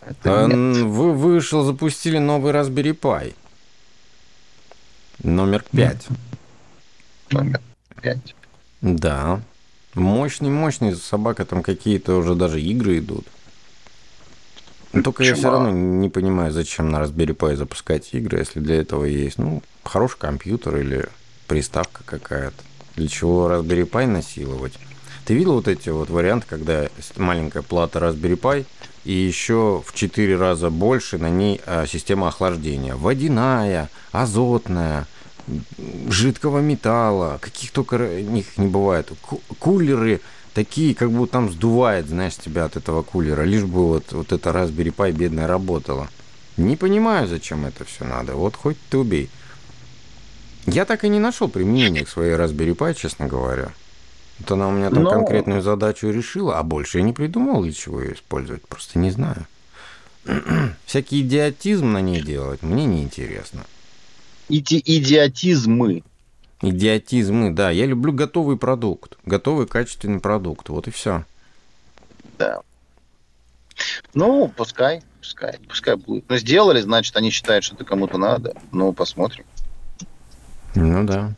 Это 0.00 0.46
Вы 0.48 1.12
вышел, 1.12 1.62
запустили 1.64 2.16
новый 2.16 2.54
Raspberry 2.54 2.98
Pi. 2.98 3.34
Номер 5.22 5.62
пять. 5.70 6.06
Номер 7.30 7.60
пять. 8.00 8.34
Да. 8.80 9.42
Мощный, 9.92 10.48
мощный 10.48 10.96
собака, 10.96 11.44
там 11.44 11.62
какие-то 11.62 12.16
уже 12.16 12.34
даже 12.34 12.58
игры 12.62 13.00
идут. 13.00 13.26
Только 14.92 15.22
Чума. 15.22 15.28
я 15.28 15.34
все 15.34 15.50
равно 15.50 15.70
не 15.70 16.08
понимаю, 16.08 16.52
зачем 16.52 16.90
на 16.90 16.96
Raspberry 16.96 17.36
Pi 17.36 17.56
запускать 17.56 18.08
игры, 18.12 18.40
если 18.40 18.60
для 18.60 18.80
этого 18.80 19.04
есть, 19.04 19.38
ну, 19.38 19.62
хороший 19.84 20.18
компьютер 20.18 20.76
или 20.78 21.08
приставка 21.46 22.02
какая-то. 22.04 22.56
Для 22.96 23.08
чего 23.08 23.48
Raspberry 23.48 23.88
Pi 23.88 24.06
насиловать? 24.06 24.74
Ты 25.24 25.34
видел 25.34 25.54
вот 25.54 25.68
эти 25.68 25.90
вот 25.90 26.10
варианты, 26.10 26.46
когда 26.48 26.88
маленькая 27.16 27.62
плата 27.62 28.00
Raspberry 28.00 28.38
Pi 28.38 28.66
и 29.04 29.12
еще 29.12 29.82
в 29.86 29.94
4 29.94 30.36
раза 30.36 30.70
больше 30.70 31.18
на 31.18 31.30
ней 31.30 31.60
а, 31.66 31.86
система 31.86 32.28
охлаждения. 32.28 32.96
Водяная, 32.96 33.90
азотная, 34.10 35.06
жидкого 36.08 36.58
металла, 36.58 37.38
каких 37.40 37.70
только 37.70 37.96
них 38.20 38.58
не 38.58 38.66
бывает. 38.66 39.10
Кулеры 39.58 40.20
такие, 40.64 40.94
как 40.94 41.10
будто 41.10 41.32
там 41.32 41.50
сдувает, 41.50 42.06
знаешь, 42.06 42.36
тебя 42.36 42.66
от 42.66 42.76
этого 42.76 43.02
кулера, 43.02 43.42
лишь 43.44 43.64
бы 43.64 43.86
вот, 43.86 44.12
вот 44.12 44.30
эта 44.30 44.50
Raspberry 44.50 44.94
Pi 44.94 45.10
бедная 45.12 45.46
работала. 45.46 46.08
Не 46.58 46.76
понимаю, 46.76 47.26
зачем 47.28 47.64
это 47.64 47.86
все 47.86 48.04
надо. 48.04 48.34
Вот 48.34 48.56
хоть 48.56 48.76
ты 48.90 48.98
убей. 48.98 49.30
Я 50.66 50.84
так 50.84 51.04
и 51.04 51.08
не 51.08 51.18
нашел 51.18 51.48
применения 51.48 52.04
к 52.04 52.10
своей 52.10 52.34
Raspberry 52.34 52.76
Pi, 52.76 52.94
честно 52.94 53.26
говоря. 53.26 53.72
Вот 54.38 54.50
она 54.50 54.68
у 54.68 54.72
меня 54.72 54.90
там 54.90 55.04
Но... 55.04 55.10
конкретную 55.10 55.62
задачу 55.62 56.10
решила, 56.10 56.58
а 56.58 56.62
больше 56.62 56.98
я 56.98 57.04
не 57.04 57.14
придумал, 57.14 57.62
для 57.62 57.72
чего 57.72 58.02
ее 58.02 58.12
использовать. 58.12 58.62
Просто 58.68 58.98
не 58.98 59.10
знаю. 59.10 59.46
Всякий 60.84 61.22
идиотизм 61.22 61.90
на 61.90 62.02
ней 62.02 62.20
делать 62.20 62.62
мне 62.62 62.84
неинтересно. 62.84 63.64
Иди 64.50 64.82
идиотизмы. 64.84 66.02
Идиотизмы, 66.62 67.50
да. 67.50 67.70
Я 67.70 67.86
люблю 67.86 68.12
готовый 68.12 68.56
продукт. 68.56 69.16
Готовый 69.24 69.66
качественный 69.66 70.20
продукт. 70.20 70.68
Вот 70.68 70.88
и 70.88 70.90
все. 70.90 71.24
Да. 72.38 72.60
Ну, 74.12 74.52
пускай, 74.54 75.02
пускай, 75.20 75.58
пускай 75.66 75.96
будет. 75.96 76.24
Ну, 76.28 76.36
сделали, 76.36 76.80
значит, 76.80 77.16
они 77.16 77.30
считают, 77.30 77.64
что 77.64 77.76
это 77.76 77.84
кому-то 77.84 78.18
надо. 78.18 78.54
Ну, 78.72 78.92
посмотрим. 78.92 79.44
Ну, 80.74 81.04
да. 81.04 81.32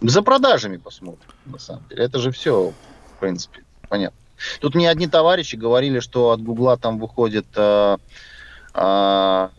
За 0.00 0.22
продажами 0.22 0.76
посмотрим, 0.76 1.30
на 1.46 1.58
самом 1.58 1.84
деле. 1.88 2.04
Это 2.04 2.18
же 2.18 2.30
все, 2.30 2.72
в 3.16 3.20
принципе, 3.20 3.62
понятно. 3.88 4.18
Тут 4.60 4.74
мне 4.74 4.90
одни 4.90 5.06
товарищи 5.06 5.56
говорили, 5.56 6.00
что 6.00 6.30
от 6.30 6.42
Гугла 6.42 6.76
там 6.76 6.98
выходит 6.98 7.46
а, 7.56 7.98
а, 8.74 9.50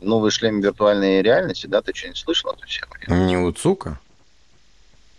новый 0.00 0.30
шлем 0.30 0.60
виртуальной 0.60 1.22
реальности, 1.22 1.66
да? 1.66 1.82
Ты 1.82 1.94
что-нибудь 1.94 2.18
слышал 2.18 2.50
эту 2.52 2.66
тему? 2.66 3.26
Не 3.26 3.36
Уцука? 3.36 3.98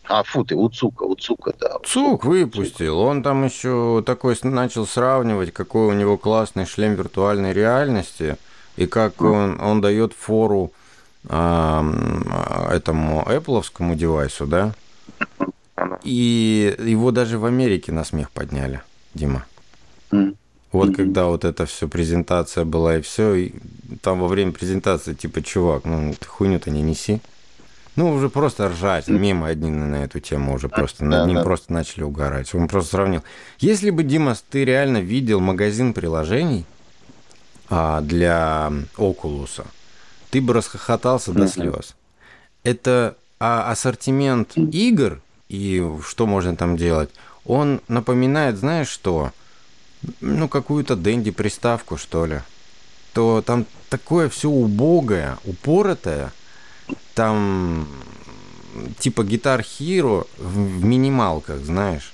А, 0.05 0.23
фу 0.23 0.43
ты, 0.43 0.55
Уцука, 0.55 1.03
Уцука, 1.03 1.53
да. 1.59 1.77
Цук 1.85 2.25
выпустил. 2.25 2.99
Он 2.99 3.23
там 3.23 3.45
еще 3.45 4.03
такой 4.05 4.37
начал 4.43 4.85
сравнивать, 4.85 5.53
какой 5.53 5.87
у 5.87 5.93
него 5.93 6.17
классный 6.17 6.65
шлем 6.65 6.95
виртуальной 6.95 7.53
реальности, 7.53 8.37
и 8.75 8.87
как 8.87 9.21
он, 9.21 9.59
он 9.61 9.79
дает 9.79 10.13
фору 10.13 10.71
э, 11.29 12.67
этому 12.71 13.23
Apple 13.23 13.95
девайсу, 13.95 14.47
да? 14.47 14.73
И 16.03 16.75
его 16.79 17.11
даже 17.11 17.37
в 17.37 17.45
Америке 17.45 17.91
на 17.91 18.03
смех 18.03 18.31
подняли, 18.31 18.81
Дима. 19.13 19.45
Вот 20.71 20.89
mm-hmm. 20.89 20.95
когда 20.95 21.25
вот 21.25 21.43
эта 21.43 21.65
все 21.65 21.87
презентация 21.87 22.63
была 22.63 22.97
и 22.97 23.01
все, 23.01 23.33
и 23.33 23.53
там 24.01 24.21
во 24.21 24.27
время 24.27 24.53
презентации 24.53 25.13
типа, 25.13 25.41
чувак, 25.41 25.85
ну 25.85 26.13
ты 26.17 26.25
хуйню-то 26.25 26.71
не 26.71 26.81
неси. 26.81 27.21
Ну, 27.97 28.09
уже 28.13 28.29
просто 28.29 28.69
ржать, 28.69 29.09
мимо 29.09 29.47
одни 29.47 29.69
на 29.69 30.05
эту 30.05 30.21
тему 30.21 30.53
уже 30.53 30.69
просто, 30.69 31.03
над 31.03 31.27
ним 31.27 31.43
просто 31.43 31.73
начали 31.73 32.03
угорать. 32.03 32.53
Он 32.55 32.69
просто 32.69 32.91
сравнил. 32.91 33.21
Если 33.59 33.89
бы, 33.89 34.03
Дима, 34.03 34.35
ты 34.49 34.63
реально 34.63 34.99
видел 34.99 35.41
магазин 35.41 35.93
приложений 35.93 36.65
а, 37.69 37.99
для 37.99 38.71
Oculus, 38.95 39.65
ты 40.29 40.39
бы 40.41 40.53
расхохотался 40.53 41.33
до 41.33 41.49
слез. 41.49 41.95
Это 42.63 43.17
а, 43.39 43.69
ассортимент 43.69 44.55
игр 44.55 45.19
и 45.49 45.85
что 46.07 46.27
можно 46.27 46.55
там 46.55 46.77
делать, 46.77 47.09
он 47.43 47.81
напоминает, 47.89 48.55
знаешь 48.55 48.87
что, 48.87 49.31
ну, 50.19 50.47
какую-то 50.47 50.95
Дэнди 50.95 51.31
приставку, 51.31 51.97
что 51.97 52.25
ли. 52.25 52.41
То 53.13 53.41
там 53.41 53.65
такое 53.89 54.29
все 54.29 54.49
убогое, 54.49 55.37
упоротое. 55.45 56.31
Там 57.13 57.87
типа 58.99 59.23
гитар 59.23 59.61
Hero 59.61 60.27
в 60.37 60.83
минималках, 60.83 61.59
знаешь. 61.59 62.13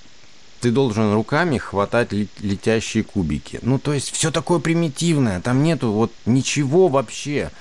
Ты 0.60 0.72
должен 0.72 1.14
руками 1.14 1.60
хватать 1.60 2.12
летящие 2.12 3.04
кубики. 3.04 3.60
Ну, 3.62 3.78
то 3.78 3.94
есть 3.94 4.12
все 4.12 4.32
такое 4.32 4.60
примитивное. 4.60 5.40
Там 5.40 5.62
нету 5.62 5.92
вот 5.92 6.12
ничего 6.26 6.88
вообще. 6.88 7.52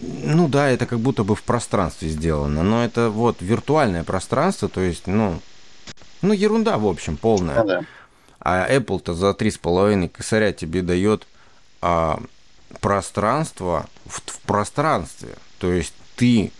Ну 0.00 0.48
да, 0.48 0.68
это 0.68 0.86
как 0.86 0.98
будто 0.98 1.22
бы 1.22 1.34
в 1.36 1.42
пространстве 1.42 2.08
сделано, 2.08 2.62
но 2.62 2.84
это 2.84 3.10
вот 3.10 3.38
виртуальное 3.40 4.04
пространство, 4.04 4.68
то 4.68 4.80
есть, 4.80 5.08
ну, 5.08 5.40
ну 6.22 6.32
ерунда, 6.32 6.78
в 6.78 6.86
общем, 6.86 7.16
полная. 7.16 7.62
Ну, 7.62 7.66
да. 7.66 7.80
А 8.40 8.68
Apple-то 8.70 9.14
за 9.14 9.30
3,5 9.30 10.08
косаря 10.08 10.52
тебе 10.52 10.82
дает 10.82 11.26
а, 11.80 12.20
пространство 12.80 13.86
в, 14.06 14.20
в 14.20 14.40
пространстве. 14.40 15.30
То 15.58 15.72
есть 15.72 15.94
ты 16.16 16.52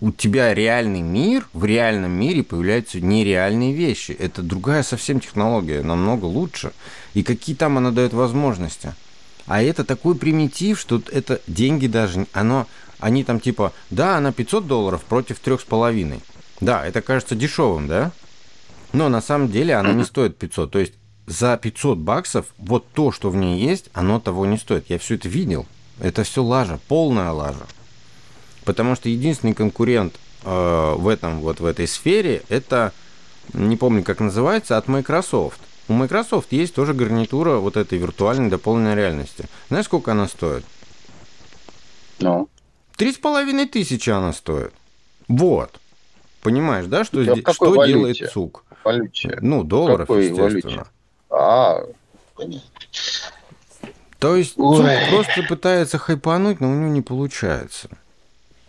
у 0.00 0.12
тебя 0.12 0.54
реальный 0.54 1.02
мир, 1.02 1.48
в 1.52 1.64
реальном 1.64 2.12
мире 2.12 2.42
появляются 2.42 3.00
нереальные 3.00 3.72
вещи. 3.72 4.12
Это 4.12 4.42
другая 4.42 4.82
совсем 4.82 5.20
технология, 5.20 5.82
намного 5.82 6.24
лучше. 6.24 6.72
И 7.14 7.22
какие 7.22 7.56
там 7.56 7.78
она 7.78 7.90
дает 7.90 8.12
возможности. 8.12 8.94
А 9.46 9.62
это 9.62 9.84
такой 9.84 10.14
примитив, 10.14 10.78
что 10.78 11.02
это 11.10 11.40
деньги 11.46 11.86
даже, 11.86 12.26
оно, 12.32 12.66
они 13.00 13.24
там 13.24 13.40
типа, 13.40 13.72
да, 13.90 14.18
она 14.18 14.30
500 14.30 14.66
долларов 14.66 15.02
против 15.02 15.40
3,5. 15.42 16.20
Да, 16.60 16.86
это 16.86 17.02
кажется 17.02 17.34
дешевым, 17.34 17.88
да? 17.88 18.12
Но 18.92 19.08
на 19.08 19.20
самом 19.20 19.50
деле 19.50 19.74
она 19.74 19.92
не 19.92 20.04
стоит 20.04 20.36
500. 20.38 20.70
То 20.70 20.78
есть 20.78 20.94
за 21.26 21.56
500 21.56 21.98
баксов 21.98 22.46
вот 22.58 22.86
то, 22.92 23.12
что 23.12 23.30
в 23.30 23.36
ней 23.36 23.60
есть, 23.60 23.90
оно 23.92 24.18
того 24.18 24.46
не 24.46 24.56
стоит. 24.56 24.86
Я 24.88 24.98
все 24.98 25.16
это 25.16 25.28
видел. 25.28 25.66
Это 26.00 26.22
все 26.24 26.42
лажа, 26.42 26.78
полная 26.88 27.30
лажа. 27.32 27.66
Потому 28.64 28.94
что 28.94 29.08
единственный 29.08 29.54
конкурент 29.54 30.14
э, 30.44 30.94
в 30.96 31.08
этом 31.08 31.40
вот 31.40 31.60
в 31.60 31.66
этой 31.66 31.86
сфере, 31.88 32.42
это 32.48 32.92
не 33.52 33.76
помню, 33.76 34.02
как 34.02 34.20
называется, 34.20 34.76
от 34.76 34.88
Microsoft. 34.88 35.60
У 35.88 35.94
Microsoft 35.94 36.52
есть 36.52 36.74
тоже 36.74 36.92
гарнитура 36.92 37.56
вот 37.56 37.76
этой 37.76 37.98
виртуальной 37.98 38.50
дополненной 38.50 38.94
реальности. 38.94 39.46
Знаешь, 39.68 39.86
сколько 39.86 40.12
она 40.12 40.28
стоит? 40.28 40.64
Ну. 42.20 42.48
Три 42.96 43.12
с 43.12 43.16
половиной 43.16 43.66
тысячи 43.66 44.10
она 44.10 44.32
стоит. 44.32 44.72
Вот. 45.28 45.80
Понимаешь, 46.42 46.86
да, 46.86 47.04
что, 47.04 47.22
здесь- 47.22 47.44
что 47.52 47.72
валюте? 47.72 47.92
делает 47.92 48.32
ЦУК? 48.32 48.64
Валюте. 48.84 49.38
Ну, 49.40 49.64
долларов, 49.64 50.00
какой 50.08 50.26
естественно. 50.28 50.44
валюте? 50.50 50.84
А, 51.30 51.82
понятно. 52.34 52.62
То 54.18 54.34
есть 54.36 54.56
просто 54.56 55.42
пытается 55.48 55.98
хайпануть, 55.98 56.60
но 56.60 56.70
у 56.70 56.74
него 56.74 56.88
не 56.88 57.02
получается. 57.02 57.88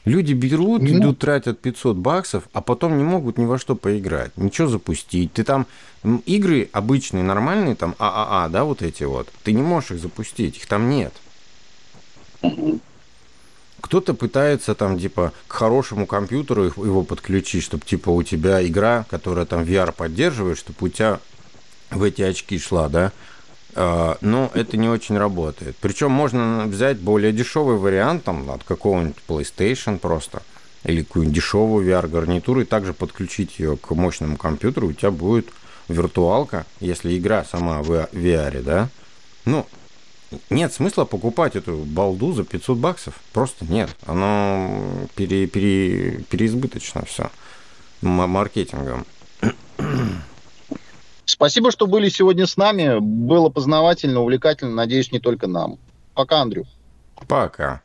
Люди 0.06 0.34
берут, 0.34 0.82
Ну. 0.82 0.88
идут, 0.90 1.20
тратят 1.20 1.60
500 1.60 1.98
баксов, 1.98 2.44
а 2.54 2.62
потом 2.62 2.98
не 2.98 3.04
могут 3.04 3.38
ни 3.38 3.46
во 3.46 3.58
что 3.58 3.76
поиграть, 3.76 4.36
ничего 4.38 4.68
запустить. 4.68 5.34
Ты 5.34 5.44
там 5.44 5.68
игры 6.26 6.70
обычные, 6.72 7.24
нормальные, 7.24 7.76
там 7.76 7.96
ААА, 8.00 8.50
да, 8.50 8.64
вот 8.64 8.82
эти 8.82 9.04
вот, 9.04 9.28
ты 9.44 9.52
не 9.54 9.62
можешь 9.62 9.92
их 9.92 10.00
запустить, 10.02 10.58
их 10.58 10.68
там 10.68 10.90
нет. 10.90 11.14
Кто-то 13.82 14.14
пытается 14.14 14.76
там, 14.76 15.00
типа, 15.00 15.32
к 15.48 15.54
хорошему 15.54 16.06
компьютеру 16.06 16.66
его 16.66 17.04
подключить, 17.04 17.64
чтобы, 17.64 17.86
типа, 17.86 18.10
у 18.10 18.24
тебя 18.24 18.66
игра, 18.66 19.06
которая 19.10 19.46
там 19.46 19.64
VR 19.64 19.92
поддерживает, 19.92 20.58
чтобы 20.58 20.78
у 20.82 20.90
тебя 20.90 21.20
в 21.92 22.04
эти 22.04 22.22
очки 22.22 22.60
шла, 22.60 22.90
да, 22.90 23.12
А, 23.76 24.18
но 24.22 24.50
это 24.54 24.78
не 24.78 24.90
очень 24.90 25.18
работает. 25.18 25.76
Причем 25.80 26.12
можно 26.12 26.66
взять 26.66 26.98
более 26.98 27.32
дешевый 27.32 27.78
вариант 27.78 28.24
там, 28.24 28.50
от 28.50 28.64
какого-нибудь 28.64 29.18
PlayStation 29.28 30.00
просто, 30.00 30.42
или 30.84 31.04
какую-нибудь 31.04 31.36
дешевую 31.36 31.88
VR-гарнитуру, 31.88 32.62
и 32.62 32.66
также 32.66 32.94
подключить 32.94 33.60
ее 33.60 33.78
к 33.78 33.92
мощному 33.92 34.38
компьютеру, 34.38 34.88
у 34.88 34.94
тебя 34.94 35.12
будет 35.12 35.50
виртуалка, 35.88 36.66
если 36.80 37.18
игра 37.18 37.44
сама 37.44 37.82
в 37.82 38.10
VR, 38.12 38.64
да. 38.64 38.90
Ну, 39.46 39.66
нет 40.50 40.74
смысла 40.74 41.06
покупать 41.06 41.56
эту 41.56 41.78
балду 41.78 42.34
за 42.34 42.44
500 42.44 42.78
баксов. 42.78 43.14
Просто 43.34 43.66
нет. 43.66 43.90
Оно 44.06 44.82
пере, 45.16 45.48
пере, 45.48 46.24
переизбыточно 46.30 47.06
все 47.06 47.30
маркетингом. 48.02 49.06
Спасибо, 51.26 51.72
что 51.72 51.86
были 51.88 52.10
сегодня 52.10 52.48
с 52.48 52.58
нами. 52.58 53.00
Было 53.00 53.50
познавательно, 53.50 54.22
увлекательно. 54.22 54.74
Надеюсь, 54.74 55.12
не 55.12 55.20
только 55.20 55.48
нам. 55.48 55.78
Пока, 56.16 56.42
Андрю. 56.42 56.66
Пока. 57.28 57.82